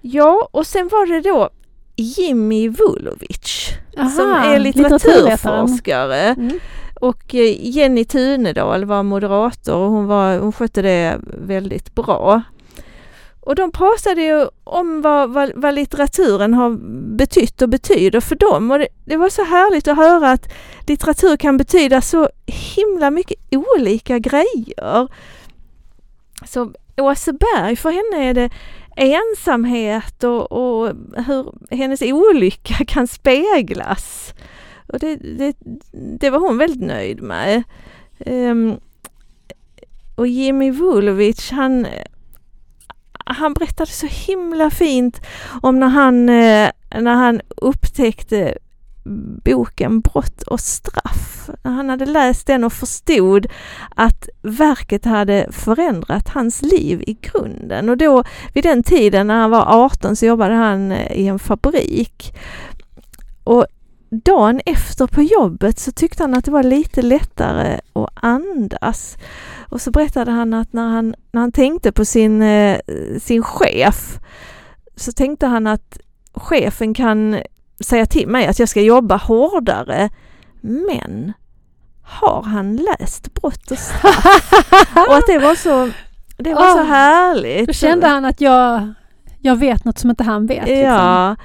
[0.00, 0.48] Ja.
[0.52, 1.48] och sen var det då
[1.96, 3.68] Jimmy Vulovic
[3.98, 6.18] Aha, som är litteraturforskare.
[6.20, 6.58] Mm.
[7.00, 12.42] Och eh, Jenny Tunedal var moderator och hon, var, hon skötte det väldigt bra.
[13.40, 16.70] Och de pratade ju om vad, vad, vad litteraturen har
[17.16, 18.70] betytt och betyder för dem.
[18.70, 20.52] Och det, det var så härligt att höra att
[20.86, 25.08] litteratur kan betyda så himla mycket olika grejer.
[26.46, 28.50] Så Åseberg, för henne är det
[28.96, 30.92] ensamhet och, och
[31.26, 34.34] hur hennes olycka kan speglas.
[34.86, 35.56] Och det, det,
[36.18, 37.62] det var hon väldigt nöjd med.
[38.26, 38.76] Um,
[40.16, 41.86] och Jimmy Vulovic, han,
[43.14, 45.20] han berättade så himla fint
[45.62, 48.58] om när han, eh, när han upptäckte
[49.44, 51.50] boken Brott och straff.
[51.62, 53.46] Han hade läst den och förstod
[53.94, 57.88] att verket hade förändrat hans liv i grunden.
[57.88, 61.38] Och då vid den tiden när han var 18 så jobbade han eh, i en
[61.38, 62.34] fabrik.
[63.44, 63.66] Och
[64.10, 69.16] dagen efter på jobbet så tyckte han att det var lite lättare att andas.
[69.68, 72.80] Och så berättade han att när han, när han tänkte på sin, eh,
[73.20, 74.18] sin chef
[74.96, 75.98] så tänkte han att
[76.32, 77.40] chefen kan
[77.80, 80.10] säga till mig att jag ska jobba hårdare.
[80.60, 81.32] Men
[82.02, 84.52] har han läst Brott och straff?
[85.08, 85.90] och att det var så,
[86.36, 87.66] det var oh, så härligt.
[87.66, 88.92] Då kände han att jag,
[89.40, 90.68] jag vet något som inte han vet.
[90.68, 90.84] Liksom.
[90.84, 91.36] Ja.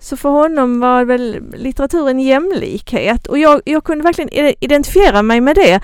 [0.00, 5.56] Så för honom var väl litteraturen jämlikhet och jag, jag kunde verkligen identifiera mig med
[5.56, 5.80] det.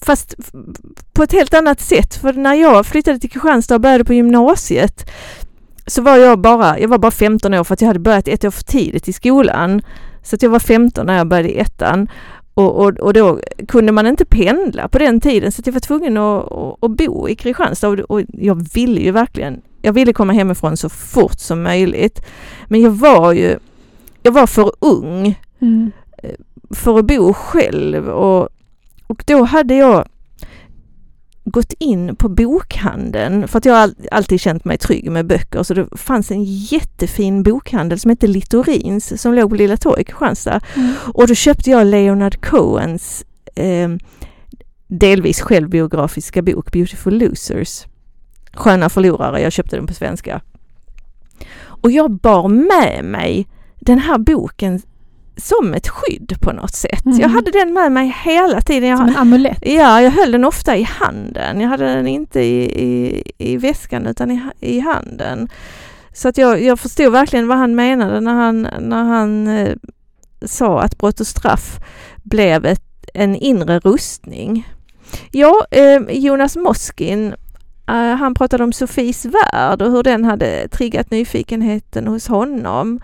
[0.00, 0.34] Fast
[1.12, 2.14] på ett helt annat sätt.
[2.14, 5.10] För när jag flyttade till Kristianstad och började på gymnasiet
[5.86, 8.44] så var jag bara, jag var bara 15 år för att jag hade börjat ett
[8.44, 9.82] år för tidigt i skolan.
[10.22, 12.08] Så att jag var 15 när jag började i ettan.
[12.54, 16.16] Och, och, och då kunde man inte pendla på den tiden så jag var tvungen
[16.16, 20.32] att, att, att bo i Kristianstad och, och jag ville ju verkligen, jag ville komma
[20.32, 22.26] hemifrån så fort som möjligt.
[22.68, 23.58] Men jag var ju,
[24.22, 25.92] jag var för ung mm.
[26.22, 26.30] Eh,
[26.70, 28.48] för att bo själv och,
[29.06, 30.08] och då hade jag
[31.44, 35.88] gått in på bokhandeln för att jag alltid känt mig trygg med böcker så det
[35.96, 40.60] fanns en jättefin bokhandel som hette Littorins som låg på Lilla Torg i Kristianstad.
[40.76, 40.94] Mm.
[41.14, 43.88] Och då köpte jag Leonard Cohens eh,
[44.86, 47.84] delvis självbiografiska bok Beautiful Losers.
[48.52, 50.40] Sköna förlorare, jag köpte den på svenska.
[51.62, 53.46] Och jag bar med mig
[53.80, 54.80] den här boken
[55.36, 57.04] som ett skydd på något sätt.
[57.04, 57.20] Mm.
[57.20, 58.88] Jag hade den med mig hela tiden.
[58.88, 59.58] Jag, som en amulett?
[59.60, 61.60] Ja, jag höll den ofta i handen.
[61.60, 65.48] Jag hade den inte i, i, i väskan utan i, i handen.
[66.12, 69.74] Så att jag, jag förstod verkligen vad han menade när han, när han eh,
[70.42, 71.78] sa att brott och straff
[72.22, 74.68] blev ett, en inre rustning.
[75.30, 77.34] Ja, eh, Jonas Moskin
[77.90, 83.00] uh, han pratade om Sofies värld och hur den hade triggat nyfikenheten hos honom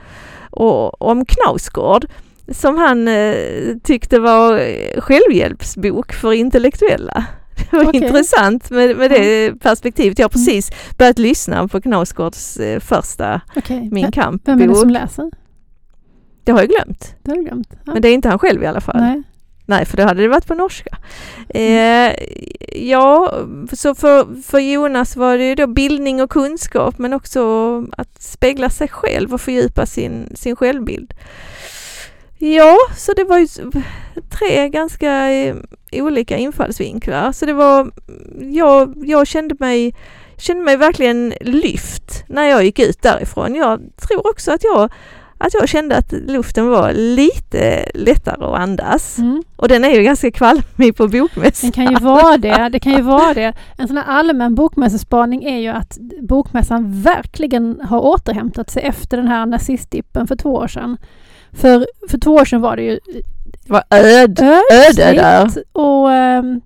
[0.51, 2.07] och om Knausgård
[2.49, 4.61] som han eh, tyckte var
[5.01, 7.25] självhjälpsbok för intellektuella.
[7.71, 8.01] Det var okay.
[8.01, 10.19] intressant med, med det perspektivet.
[10.19, 10.47] Jag har mm.
[10.47, 13.91] precis börjat lyssna på Knausgårds eh, första okay.
[13.91, 15.31] Min kamp Vem är det som läser?
[16.45, 17.15] Det har jag glömt.
[17.23, 17.69] Det har glömt.
[17.71, 17.93] Ja.
[17.93, 19.01] Men det är inte han själv i alla fall.
[19.01, 19.23] Nej.
[19.71, 20.99] Nej, för då hade det varit på norska.
[21.49, 22.11] Mm.
[22.11, 22.17] Eh,
[22.89, 23.35] ja,
[23.73, 27.41] så för, för Jonas var det ju då bildning och kunskap men också
[27.97, 31.15] att spegla sig själv och fördjupa sin, sin självbild.
[32.39, 33.47] Ja, så det var ju
[34.39, 35.57] tre ganska eh,
[35.93, 37.33] olika infallsvinklar.
[37.33, 37.91] Så det var,
[38.41, 39.95] jag, jag kände mig
[40.37, 43.55] kände mig verkligen lyft när jag gick ut därifrån.
[43.55, 44.91] Jag tror också att jag
[45.41, 49.19] att jag kände att luften var lite lättare att andas.
[49.19, 49.43] Mm.
[49.57, 51.71] Och den är ju ganska kvalmig på bokmässan.
[51.71, 52.69] Den kan ju vara det.
[52.73, 53.53] Det kan ju vara det.
[53.79, 59.27] En sån här allmän bokmässespaning är ju att bokmässan verkligen har återhämtat sig efter den
[59.27, 60.97] här nazistdippen för två år sedan.
[61.53, 62.99] För, för två år sedan var det ju
[63.67, 65.51] det var öd, öde där.
[65.73, 66.61] Och um,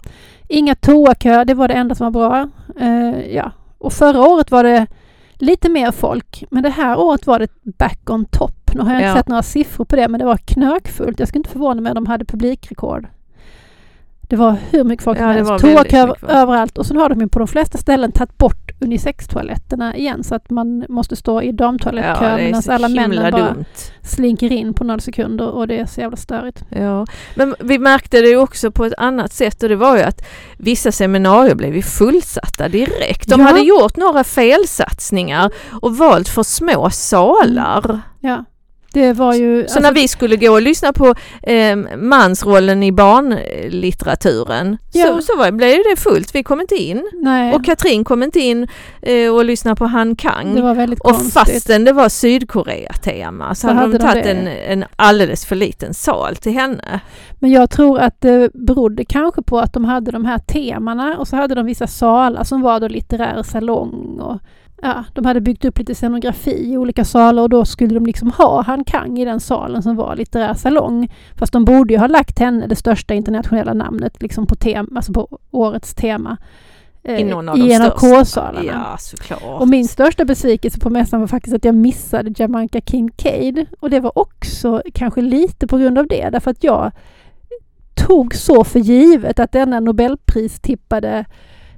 [0.49, 2.49] inga toakö, det var det enda som var bra.
[2.87, 3.53] Uh, ja.
[3.79, 4.87] Och förra året var det
[5.35, 6.45] lite mer folk.
[6.51, 8.64] Men det här året var det back on top.
[8.75, 9.17] Nu har jag inte ja.
[9.17, 11.19] sett några siffror på det men det var knökfullt.
[11.19, 13.07] Jag skulle inte förvåna mig om de hade publikrekord.
[14.29, 15.59] Det var hur mycket folk som helst.
[15.59, 20.25] Toakö överallt och så har de ju på de flesta ställen tagit bort unisextoaletterna igen
[20.25, 23.65] så att man måste stå i damtoalettkö ja, medan alla männen bara dumt.
[24.03, 26.65] slinker in på några sekunder och det är så jävla störigt.
[26.69, 30.03] Ja, men vi märkte det ju också på ett annat sätt och det var ju
[30.03, 30.27] att
[30.59, 33.29] vissa seminarier blev ju fullsatta direkt.
[33.29, 33.47] De ja.
[33.47, 35.51] hade gjort några felsatsningar
[35.83, 38.01] och valt för små salar.
[38.21, 38.45] Ja.
[38.95, 39.59] Det var ju...
[39.59, 45.07] Så alltså, när vi skulle gå och lyssna på eh, mansrollen i barnlitteraturen ja.
[45.07, 46.35] så, så var, blev det fullt.
[46.35, 47.11] Vi kom inte in.
[47.13, 47.55] Nej.
[47.55, 48.69] Och Katrin kom inte in
[49.03, 50.55] eh, och lyssnade på Han Kang.
[50.55, 51.33] Det var väldigt och konstigt.
[51.33, 55.95] fastän det var Sydkorea-tema så, så hade, hade de tagit en, en alldeles för liten
[55.95, 57.01] sal till henne.
[57.39, 61.29] Men jag tror att det berodde kanske på att de hade de här temana och
[61.29, 64.41] så hade de vissa salar som var då litterär salong och
[64.83, 68.31] ja, de hade byggt upp lite scenografi i olika salar och då skulle de liksom
[68.31, 71.13] ha Han Kang i den salen som var litterär salong.
[71.39, 75.13] Fast de borde ju ha lagt henne, det största internationella namnet, liksom på, tema, alltså
[75.13, 76.37] på årets tema.
[77.05, 78.87] Eh, I någon av I en av K-salarna.
[78.91, 79.61] Ja, såklart.
[79.61, 83.67] Och min största besvikelse på mässan var faktiskt att jag missade Jamaica Kincaid.
[83.81, 86.93] Och det var också kanske lite på grund av det, därför att jag
[87.95, 91.25] tog så för givet att denna Nobelpristippade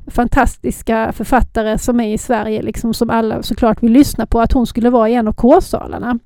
[0.07, 4.67] fantastiska författare som är i Sverige, liksom som alla såklart vill lyssna på, att hon
[4.67, 6.19] skulle vara i en av K-salarna.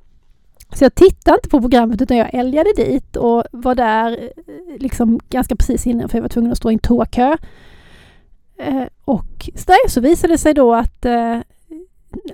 [0.73, 5.21] Så jag tittade inte på programmet utan jag älgade dit och var där eh, liksom
[5.31, 7.37] ganska precis innan för jag var tvungen att stå i en toakö.
[8.59, 11.39] Eh, och där så visade det sig då att eh,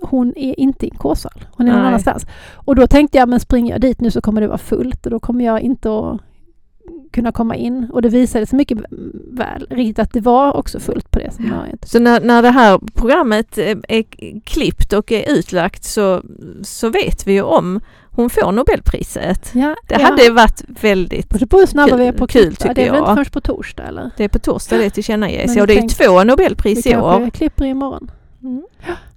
[0.03, 1.45] hon är inte i en K-sal.
[1.51, 1.89] Hon är någon Nej.
[1.89, 2.27] annanstans.
[2.55, 5.11] Och då tänkte jag, men springer jag dit nu så kommer det vara fullt och
[5.11, 6.21] då kommer jag inte att
[7.13, 7.87] kunna komma in.
[7.93, 8.79] Och det visade sig mycket
[9.33, 11.89] väl riktigt att det var också fullt på det seminariet.
[11.89, 14.05] Så när, när det här programmet eh, är
[14.45, 16.23] klippt och är utlagt så,
[16.63, 19.51] så vet vi ju om hon får Nobelpriset.
[19.55, 20.07] Ja, Det ja.
[20.07, 21.49] hade varit väldigt...
[21.51, 22.57] På hur snabba kul- vi är på kul, klippa.
[22.63, 23.11] tycker Det är väl jag.
[23.13, 24.11] inte först på torsdag eller?
[24.17, 25.57] Det är på torsdag det tillkännages.
[25.57, 27.31] Ja, och det är två Vi Nobelpris i år.
[27.31, 28.11] klipper imorgon.
[28.43, 28.63] Mm.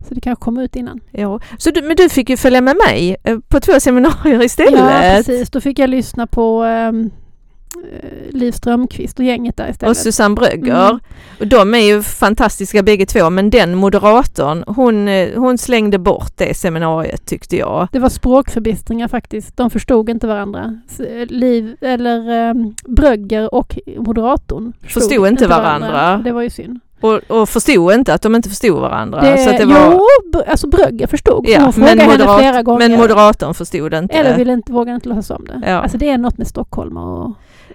[0.08, 1.00] Så det kanske kommer ut innan.
[1.12, 1.40] Ja.
[1.58, 4.80] Så du, men du fick ju följa med mig eh, på två seminarier istället.
[4.80, 5.50] Ja, precis.
[5.50, 7.12] Då fick jag lyssna på um,
[8.30, 9.90] Liv Strömquist och gänget där istället.
[9.90, 10.90] och Susanne Brögger.
[10.90, 11.00] Mm.
[11.40, 16.32] Och de är ju fantastiska bägge två men den moderatorn hon, eh, hon slängde bort
[16.38, 17.88] det seminariet tyckte jag.
[17.92, 19.58] Det var språkförbistringar faktiskt.
[19.58, 20.82] De förstod inte varandra.
[21.00, 26.18] Eh, Liv, eller um, Brögger och moderatorn Förstod inte varandra.
[26.18, 26.80] Det var ju synd.
[27.02, 29.22] Och, och förstod inte att de inte förstod varandra.
[29.22, 29.92] Det, så det var,
[30.34, 31.46] Jo, alltså Brögger förstod.
[31.50, 32.90] Ja, hon frågade men henne flera gånger.
[32.90, 34.16] men moderatorn förstod inte.
[34.18, 35.62] eller ville inte, vågade inte låtsas om det.
[35.66, 35.76] Ja.
[35.82, 37.26] Alltså det är något med Stockholm och,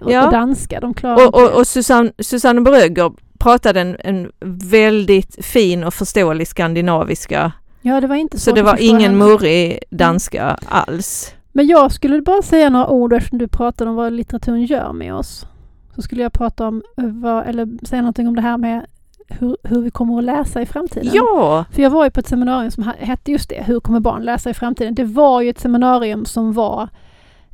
[0.01, 0.25] och, Ja.
[0.25, 0.79] och danska.
[0.79, 4.31] De klarar och, och, och Susanne, Susanne Brögger pratade en, en
[4.69, 7.51] väldigt fin och förståelig skandinaviska.
[7.81, 11.33] Ja, det var inte Så svårt det var ingen murrig danska alls.
[11.51, 15.13] Men jag skulle bara säga några ord eftersom du pratade om vad litteraturen gör med
[15.15, 15.45] oss.
[15.95, 18.85] Så skulle jag prata om, vad, eller säga någonting om det här med
[19.27, 21.11] hur, hur vi kommer att läsa i framtiden.
[21.13, 24.23] Ja, För jag var ju på ett seminarium som hette just det, Hur kommer barn
[24.23, 24.95] läsa i framtiden?
[24.95, 26.89] Det var ju ett seminarium som var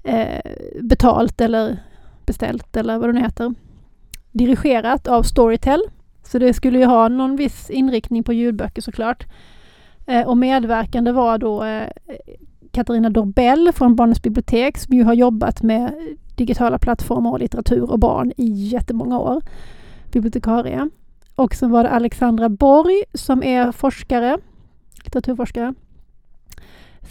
[0.03, 1.77] eh, betalt eller
[2.25, 3.53] beställt eller vad det nu heter.
[4.31, 5.81] Dirigerat av Storytel.
[6.23, 9.25] Så det skulle ju ha någon viss inriktning på ljudböcker såklart.
[10.07, 11.87] Eh, och medverkande var då eh,
[12.71, 15.93] Katarina Dorbell från Barnens bibliotek som ju har jobbat med
[16.35, 19.41] digitala plattformar och litteratur och barn i jättemånga år.
[20.11, 20.89] Bibliotekarie.
[21.35, 24.37] Och sen var det Alexandra Borg som är forskare,
[25.03, 25.73] litteraturforskare.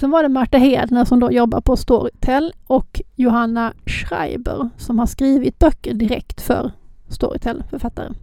[0.00, 5.06] Sen var det Marta Hedner som då jobbar på Storytel och Johanna Schreiber som har
[5.06, 6.72] skrivit böcker direkt för
[7.08, 8.08] Storytel, författare.
[8.08, 8.14] Um,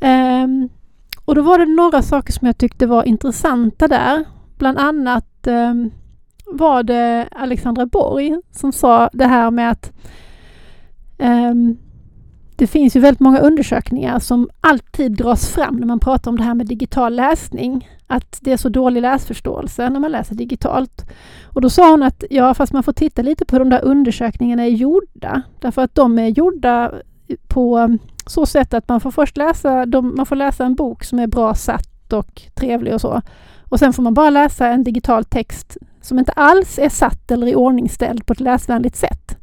[0.00, 0.68] ehm,
[1.24, 4.24] och då var det några saker som jag tyckte var intressanta där.
[4.58, 5.90] Bland annat um,
[6.46, 9.92] var det Alexandra Borg som sa det här med att
[11.18, 11.78] um,
[12.56, 16.44] det finns ju väldigt många undersökningar som alltid dras fram när man pratar om det
[16.44, 17.88] här med digital läsning.
[18.06, 21.04] Att det är så dålig läsförståelse när man läser digitalt.
[21.44, 23.84] Och då sa hon att ja, fast man får titta lite på hur de där
[23.84, 25.42] undersökningarna är gjorda.
[25.60, 26.92] Därför att de är gjorda
[27.48, 31.18] på så sätt att man får först läsa, de, man får läsa en bok som
[31.18, 33.22] är bra satt och trevlig och så.
[33.68, 37.46] Och sen får man bara läsa en digital text som inte alls är satt eller
[37.46, 39.36] i ordningställd på ett läsvänligt sätt.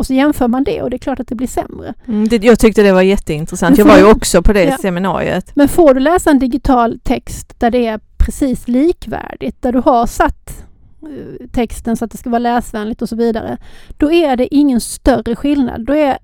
[0.00, 1.94] Och så jämför man det och det är klart att det blir sämre.
[2.08, 3.78] mm, det, jag tyckte det var jätteintressant.
[3.78, 4.76] Jag var ju också på det Ja.
[4.78, 5.52] seminariet.
[5.54, 10.06] Men får du läsa en digital text där det är precis likvärdigt, där du har
[10.06, 10.64] satt
[11.02, 13.56] eh, texten så att det ska vara läsvänligt och så vidare,
[13.96, 15.86] då är det ingen större skillnad.
[15.86, 16.18] Då, är,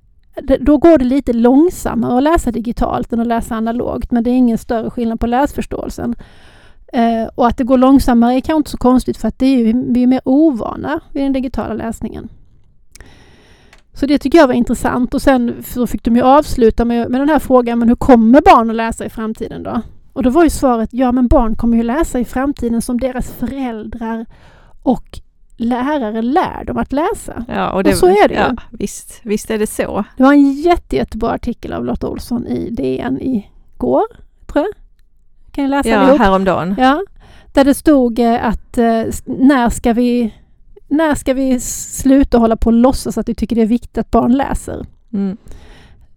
[0.60, 4.34] då går det lite långsammare att läsa digitalt än att läsa analogt, men det är
[4.34, 6.14] ingen större skillnad på läsförståelsen.
[6.92, 9.56] Eh, och att det går långsammare är kanske inte så konstigt för att det är
[9.58, 12.28] ju, vi är mer ovana vid den digitala läsningen.
[14.00, 17.20] Så det tycker jag var intressant och sen så fick de ju avsluta med, med
[17.20, 19.80] den här frågan, men hur kommer barn att läsa i framtiden då?
[20.12, 23.32] Och då var ju svaret, ja men barn kommer ju läsa i framtiden som deras
[23.32, 24.26] föräldrar
[24.82, 25.20] och
[25.56, 27.44] lärare lär dem att läsa.
[27.48, 28.40] Ja, och, Och så är det ju.
[28.40, 30.04] ja, visst, visst är det så.
[30.16, 34.02] Det var en jätte, jättebra artikel av Lotta Olsson i DN igår,
[34.46, 34.74] tror jag.
[35.52, 36.18] Kan ni läsa Ja, ihop?
[36.18, 36.74] häromdagen.
[36.78, 37.02] Ja,
[37.52, 40.34] där det stod eh, att eh, när ska vi
[40.88, 44.10] när ska vi sluta hålla på och låtsas att vi tycker det är viktigt att
[44.10, 44.86] barn läser?
[45.12, 45.36] Mm.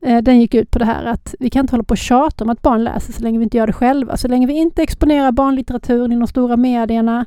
[0.01, 2.43] Eh, Den gick ut på det här att vi kan inte hålla på och tjata
[2.43, 4.17] om att barn läser så länge vi inte gör det själva.
[4.17, 7.25] Så länge vi inte exponerar barnlitteraturen i de stora medierna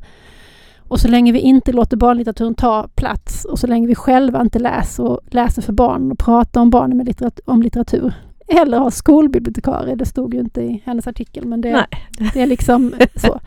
[0.89, 4.59] och så länge vi inte låter barnlitteraturen ta plats och så länge vi själva inte
[4.59, 8.15] läser och läser för barn och pratar om barnen med litteratur, om litteratur.
[8.49, 11.87] Eller har skolbibliotekarie, det stod ju inte i hennes artikel men det,
[12.35, 13.41] det är liksom så.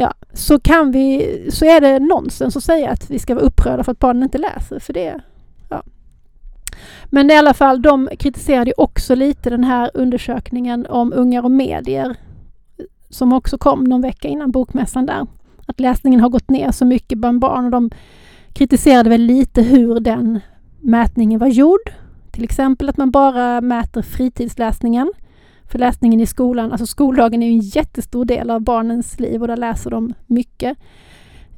[0.00, 3.84] Ja, så kan vi, så är det nonsens att säga att vi ska vara upprörda
[3.84, 5.20] för att barnen inte läser, för det,
[5.68, 5.82] ja.
[7.04, 11.50] Men i alla fall, de kritiserade ju också lite den här undersökningen om ungar och
[11.50, 12.16] medier
[13.10, 15.26] som också kom någon vecka innan bokmässan där.
[15.66, 17.90] Att läsningen har gått ner så mycket bland barn och de
[18.52, 20.40] kritiserade väl lite hur den
[20.80, 21.92] mätningen var gjord.
[22.30, 25.12] Till exempel att man bara mäter fritidsläsningen.
[25.70, 29.48] För läsningen i skolan, alltså skoldagen är ju en jättestor del av barnens liv och
[29.48, 30.78] där läser de mycket.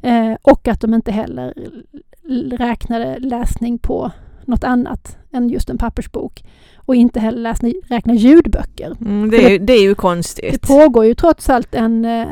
[0.03, 1.55] Eh, och att de inte heller
[2.51, 4.11] räknade läsning på
[4.45, 6.43] något annat än just en pappersbok.
[6.77, 8.97] Och inte heller läsning, räkna ljudböcker.
[9.01, 10.53] Mm, det, är, ju- det är ju konstigt.
[10.53, 12.27] Det pågår ju trots allt en eh,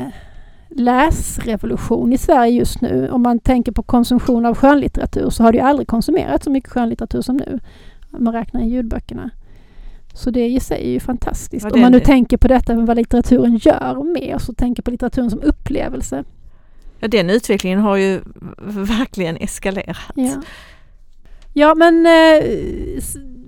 [0.69, 3.09] läsrevolution i Sverige just nu.
[3.11, 6.69] Om man tänker på konsumtion av skönlitteratur så har det ju aldrig konsumerats så mycket
[6.71, 7.59] skönlitteratur som nu.
[8.11, 9.29] Om man räknar i ljudböckerna.
[10.13, 11.65] Så det i sig är ju fantastiskt.
[11.65, 12.05] Ja, om man nu det.
[12.05, 16.23] tänker på detta med vad litteraturen gör med oss och tänker på litteraturen som upplevelse.
[16.99, 18.21] Ja, den utvecklingen har ju
[18.67, 19.97] verkligen eskalerat.
[20.15, 20.41] Ja,
[21.53, 22.11] ja men eh,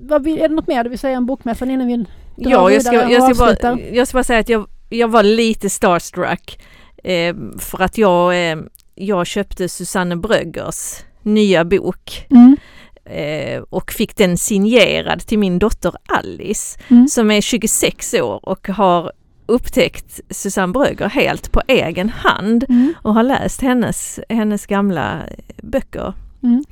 [0.09, 2.05] är det något mer du vill säga om Bokmässan innan vi drar
[2.35, 5.69] Ja, jag ska, jag, ska bara, jag ska bara säga att jag, jag var lite
[5.69, 6.61] starstruck
[7.03, 8.57] eh, för att jag, eh,
[8.95, 12.57] jag köpte Susanne Bröggers nya bok Mm,
[13.05, 18.67] eh, och fick den signerad till min dotter Alice mm, som är 26 år och
[18.67, 19.11] har
[19.45, 25.19] upptäckt Susanne Brögger helt på egen hand mm, och har läst hennes, hennes gamla
[25.57, 26.13] böcker.
[26.43, 26.63] mm.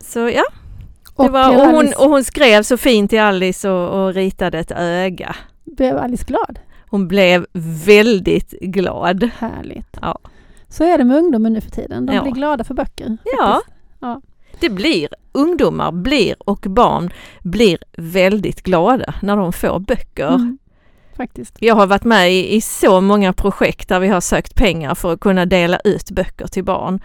[0.00, 0.44] Så ja,
[1.14, 4.70] Och, var, och, hon, och hon skrev så fint till Alice och, och ritade ett
[4.76, 5.36] öga.
[5.64, 6.58] blev Alice glad?
[6.90, 7.46] Hon blev
[7.86, 9.30] väldigt glad.
[9.38, 9.96] Härligt.
[10.02, 10.18] Ja.
[10.68, 12.06] Så är det med ungdomen nu för tiden.
[12.06, 12.22] De Ja.
[12.22, 13.16] blir glada för böcker.
[13.24, 13.60] Ja.
[14.00, 14.20] Ja.
[14.60, 17.10] Det blir, ungdomar blir och barn
[17.42, 20.28] blir väldigt glada när de får böcker.
[20.28, 20.58] Mm,
[21.16, 21.56] faktiskt.
[21.60, 25.12] Jag har varit med i, i så många projekt där vi har sökt pengar för
[25.12, 27.00] att kunna dela ut böcker till barn.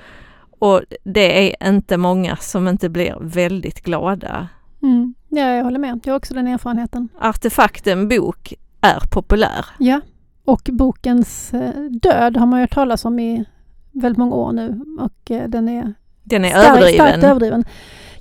[0.59, 4.47] Och det är inte många som inte blir väldigt glada.
[4.81, 5.13] Mm.
[5.29, 5.99] Ja, jag håller med.
[6.03, 7.09] Jag har också den erfarenheten.
[7.19, 9.65] Artefakten bok är populär.
[9.77, 10.01] Ja.
[10.45, 13.45] Och bokens eh, död har man ju hört talas om i
[13.91, 14.81] väldigt många år nu.
[14.99, 15.93] Och eh, den är,
[16.30, 17.07] Den är starkt, överdriven.
[17.07, 17.65] starkt överdriven.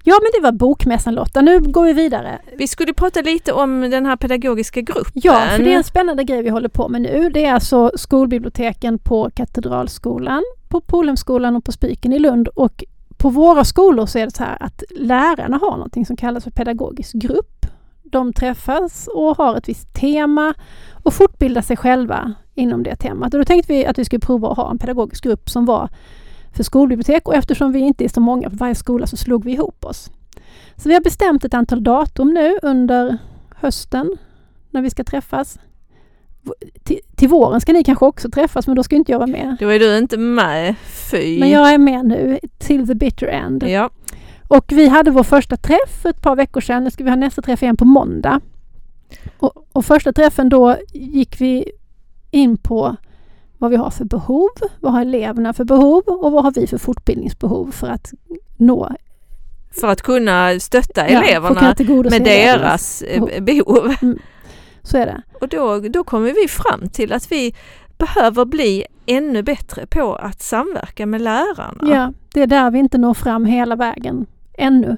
[0.04, 1.40] Ja, men det var bokmässan Lotta.
[1.40, 2.38] Nu går vi vidare.
[2.56, 5.12] Vi skulle prata lite om den här pedagogiska gruppen.
[5.14, 7.30] Ja, för det är en spännande grej vi håller på med nu.
[7.30, 12.48] Det är alltså skolbiblioteken på Katedralskolan, på Polhemskolan och på Spiken i Lund.
[12.48, 12.84] Och
[13.16, 16.50] på våra skolor så är det så här att lärarna har någonting som kallas för
[16.50, 17.66] pedagogisk grupp.
[18.02, 20.54] De träffas och har ett visst tema
[21.02, 23.34] och fortbildar sig själva inom det temat.
[23.34, 25.88] Och då tänkte vi att vi skulle prova att ha en pedagogisk grupp som var
[26.56, 29.52] för skolbibliotek och eftersom vi inte är så många på varje skola så slog vi
[29.52, 30.10] ihop oss.
[30.76, 33.18] Så vi har bestämt ett antal datum nu under
[33.56, 34.16] hösten
[34.70, 35.58] när vi ska träffas.
[36.82, 39.56] Till, till våren ska ni kanske också träffas men då ska inte jag vara med.
[39.60, 40.74] Då är du inte med,
[41.10, 41.40] fy.
[41.40, 43.62] Men jag är med nu till the bitter end.
[43.62, 43.90] Ja,
[44.48, 46.84] Och vi hade vår första träff för ett par veckor sedan.
[46.84, 48.40] Nu ska vi ha nästa träff igen på måndag.
[49.38, 51.70] Och, och första träffen då gick vi
[52.30, 52.96] in på
[53.58, 54.48] vad vi har för behov,
[54.80, 58.12] vad har eleverna för behov och vad har vi för fortbildningsbehov för att
[58.56, 58.90] nå
[59.80, 61.74] för att kunna stötta ja, eleverna
[62.10, 63.94] med deras eh, behov.
[64.82, 65.22] Så är det.
[65.40, 67.54] Och då, då kommer vi fram till att vi
[67.98, 71.94] behöver bli ännu bättre på att samverka med lärarna.
[71.94, 74.26] Ja, det är där vi inte når fram hela vägen
[74.58, 74.96] ännu.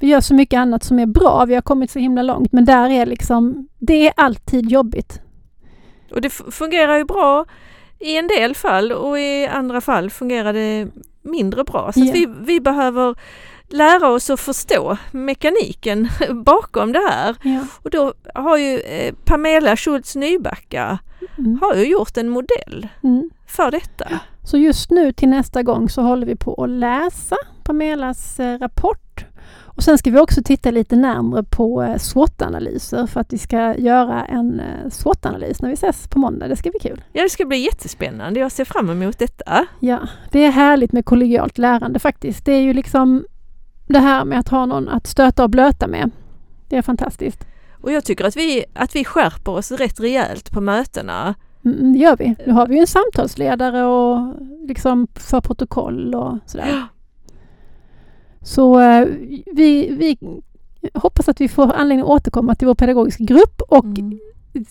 [0.00, 2.64] Vi gör så mycket annat som är bra, vi har kommit så himla långt men
[2.64, 5.20] där är liksom, det är alltid jobbigt.
[6.14, 7.44] Och det fungerar ju bra
[8.00, 10.86] i en del fall och i andra fall fungerar det
[11.22, 11.92] mindre bra.
[11.92, 13.14] Så att vi, vi behöver
[13.68, 16.08] lära oss att förstå mekaniken
[16.44, 17.36] bakom det här.
[17.42, 17.60] Ja.
[17.82, 20.98] Och då har ju eh, Pamela Schultz Nybacka
[21.38, 21.58] Mm.
[21.62, 23.30] har ju gjort en modell Mm.
[23.46, 24.08] för detta.
[24.44, 29.07] Så just nu till nästa gång så håller vi på att läsa Pamelas eh, rapport.
[29.78, 33.74] Och sen ska vi också titta lite närmare på eh, SWOT-analyser för att vi ska
[33.76, 36.48] göra en eh, SWOT-analys när vi ses på måndag.
[36.48, 37.04] Det ska bli kul.
[37.12, 38.40] Ja, det ska bli jättespännande.
[38.40, 39.66] Jag ser fram emot detta.
[39.80, 40.00] Ja,
[40.30, 42.44] det är härligt med kollegialt lärande faktiskt.
[42.44, 43.26] Det är ju liksom
[43.86, 46.10] det här med att ha någon att stöta och blöta med.
[46.68, 47.46] Det är fantastiskt.
[47.82, 51.34] Och jag tycker att vi, att vi skärper oss rätt rejält på mötena.
[51.64, 52.36] Mm, det gör vi.
[52.46, 54.34] Nu har vi ju en samtalsledare och
[54.68, 56.86] liksom för protokoll och sådär.
[58.42, 59.06] Så eh,
[59.52, 60.18] vi, vi
[60.94, 64.18] hoppas att vi får anledning att återkomma till vår pedagogiska grupp och Mm.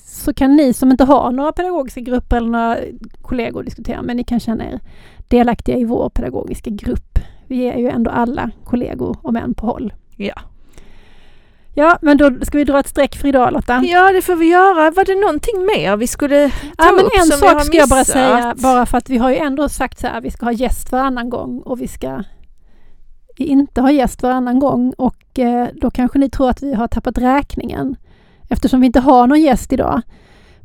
[0.06, 2.78] så kan ni som inte har några pedagogiska grupper eller några
[3.22, 4.80] kollegor diskutera med, ni kan känna er
[5.28, 7.20] delaktiga i vår pedagogiska grupp.
[7.48, 9.94] Vi är ju ändå alla kollegor om en på håll.
[10.18, 10.34] Ja.
[11.74, 13.82] Ja, men då ska vi dra ett streck för idag Lotta.
[13.86, 14.92] ja, det får vi göra.
[14.92, 17.66] Var det någonting mer vi skulle ta Ja, men upp en som vi har sak
[17.66, 20.32] ska jag bara säga, bara för att vi har ju ändå sagt så här, vi
[20.32, 22.24] ska ha gäst varannan gång och vi ska
[23.46, 27.18] inte ha gäst varannan gång och eh, då kanske ni tror att vi har tappat
[27.18, 27.96] räkningen
[28.50, 30.02] eftersom vi inte har någon gäst idag.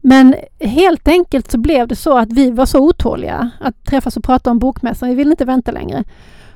[0.01, 4.25] Men helt enkelt så blev det så att vi var så otåliga att träffas och
[4.25, 5.09] prata om bokmässan.
[5.09, 6.05] Vi ville inte vänta längre.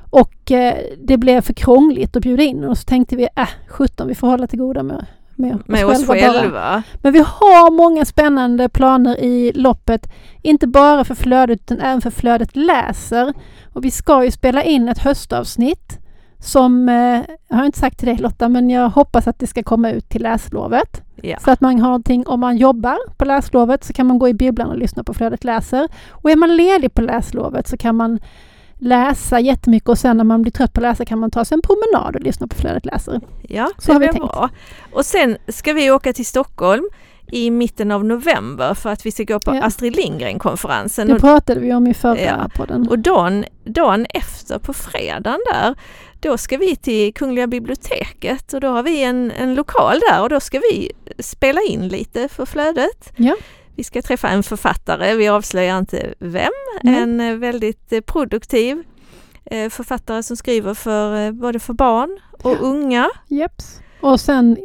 [0.09, 4.07] Och eh, det blev för krångligt att bjuda in och så tänkte vi, äh, 17,
[4.07, 5.05] vi får hålla till goda med,
[5.35, 6.39] med, med oss oss själva.
[6.39, 6.83] själva.
[7.01, 10.07] Men vi har många spännande planer i loppet.
[10.41, 13.33] Inte bara för flödet utan även för flödet läser.
[13.73, 15.99] Och vi ska ju spela in ett höstavsnitt
[16.39, 19.63] som, eh, jag har inte sagt till dig Lotta, men jag hoppas att det ska
[19.63, 21.01] komma ut till läslovet.
[21.21, 21.37] Ja.
[21.39, 24.33] Så att man har någonting, om man jobbar på läslovet så kan man gå i
[24.33, 25.87] bibblan och lyssna på Flödet läser.
[26.09, 28.19] Och är man ledig på läslovet så kan man
[28.79, 31.55] läsa jättemycket och sen när man blir trött på att läsa kan man ta sig
[31.55, 33.21] en promenad och lyssna på Flödet läser.
[33.41, 34.19] Ja, Så det har vi tänkt.
[34.19, 34.49] bra.
[34.91, 36.83] Och sen ska vi åka till Stockholm
[37.31, 39.63] i mitten av november för att vi ska gå på Ja.
[39.63, 41.07] Astrid Lindgren-konferensen.
[41.07, 42.49] Det pratade vi om i förra Ja.
[42.55, 42.87] podden.
[42.89, 45.75] och dagen, dagen efter, på fredagen där,
[46.19, 50.29] då ska vi till Kungliga biblioteket och då har vi en, en lokal där och
[50.29, 53.13] då ska vi spela in lite för flödet.
[53.15, 53.35] Ja.
[53.75, 56.51] Vi ska träffa en författare, vi avslöjar inte vem,
[56.83, 57.01] Nej.
[57.01, 58.83] en eh, väldigt eh, produktiv
[59.45, 62.57] eh, författare som skriver för både för barn och Ja.
[62.61, 63.09] unga.
[63.27, 63.81] Jeps.
[64.01, 64.57] Och sen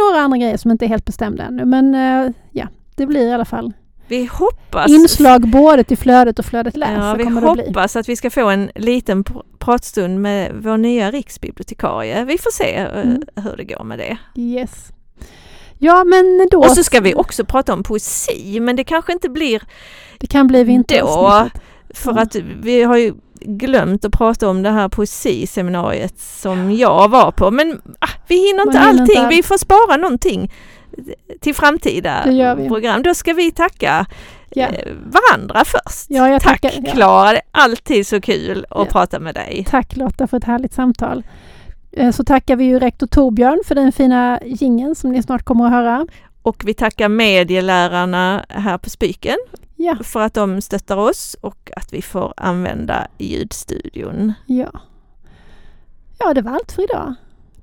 [0.00, 1.64] några andra grejer som inte är helt bestämda ännu.
[1.64, 3.72] Men eh, ja, det blir i alla fall
[4.08, 8.30] Vi hoppas inslag både till flödet och flödet läser Ja, vi hoppas att vi ska
[8.30, 12.24] få en liten pr- pratstund med vår nya riksbibliotekarie.
[12.24, 13.22] Vi får se eh, Mm.
[13.36, 14.16] hur det går med det.
[14.40, 14.88] Yes.
[15.78, 16.58] Ja, men då...
[16.58, 19.62] Och så ska vi också prata om poesi, men det kanske inte blir
[20.18, 21.62] Det kan bli vinteravsnittet.
[21.94, 22.20] för Ja.
[22.22, 23.14] att vi har ju
[23.46, 27.50] glömt att prata om det här poesiseminariet som jag var på.
[27.50, 30.52] Men ah, vi hinner inte Man hinner inte allting, vi får spara någonting
[31.40, 32.22] till framtida
[32.68, 33.02] program.
[33.02, 34.06] Då ska vi tacka
[34.54, 34.66] Ja.
[34.66, 36.06] eh, varandra först.
[36.08, 36.92] Ja, jag Tack tackar- ja.
[36.92, 39.66] Klara, det är alltid så kul att prata med dig.
[39.70, 41.22] Tack Lotta för ett härligt samtal.
[41.92, 45.64] Eh, Så tackar vi ju rektor Torbjörn för den fina gingen som ni snart kommer
[45.64, 46.06] att höra.
[46.42, 49.36] Och vi tackar medielärarna här på Spiken
[49.84, 54.32] Ja, för att de stöttar oss och att vi får använda ljudstudion.
[54.46, 54.70] ja.
[56.18, 57.14] Ja, det var allt för idag.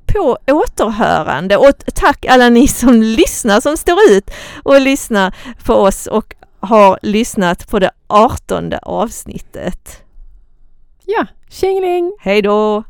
[0.05, 4.31] På återhörande och tack alla ni som lyssnar, som står ut
[4.63, 10.03] och lyssnar på oss och har lyssnat på det artonde avsnittet.
[11.05, 12.11] Ja, tjingeling!
[12.19, 12.83] Hej då!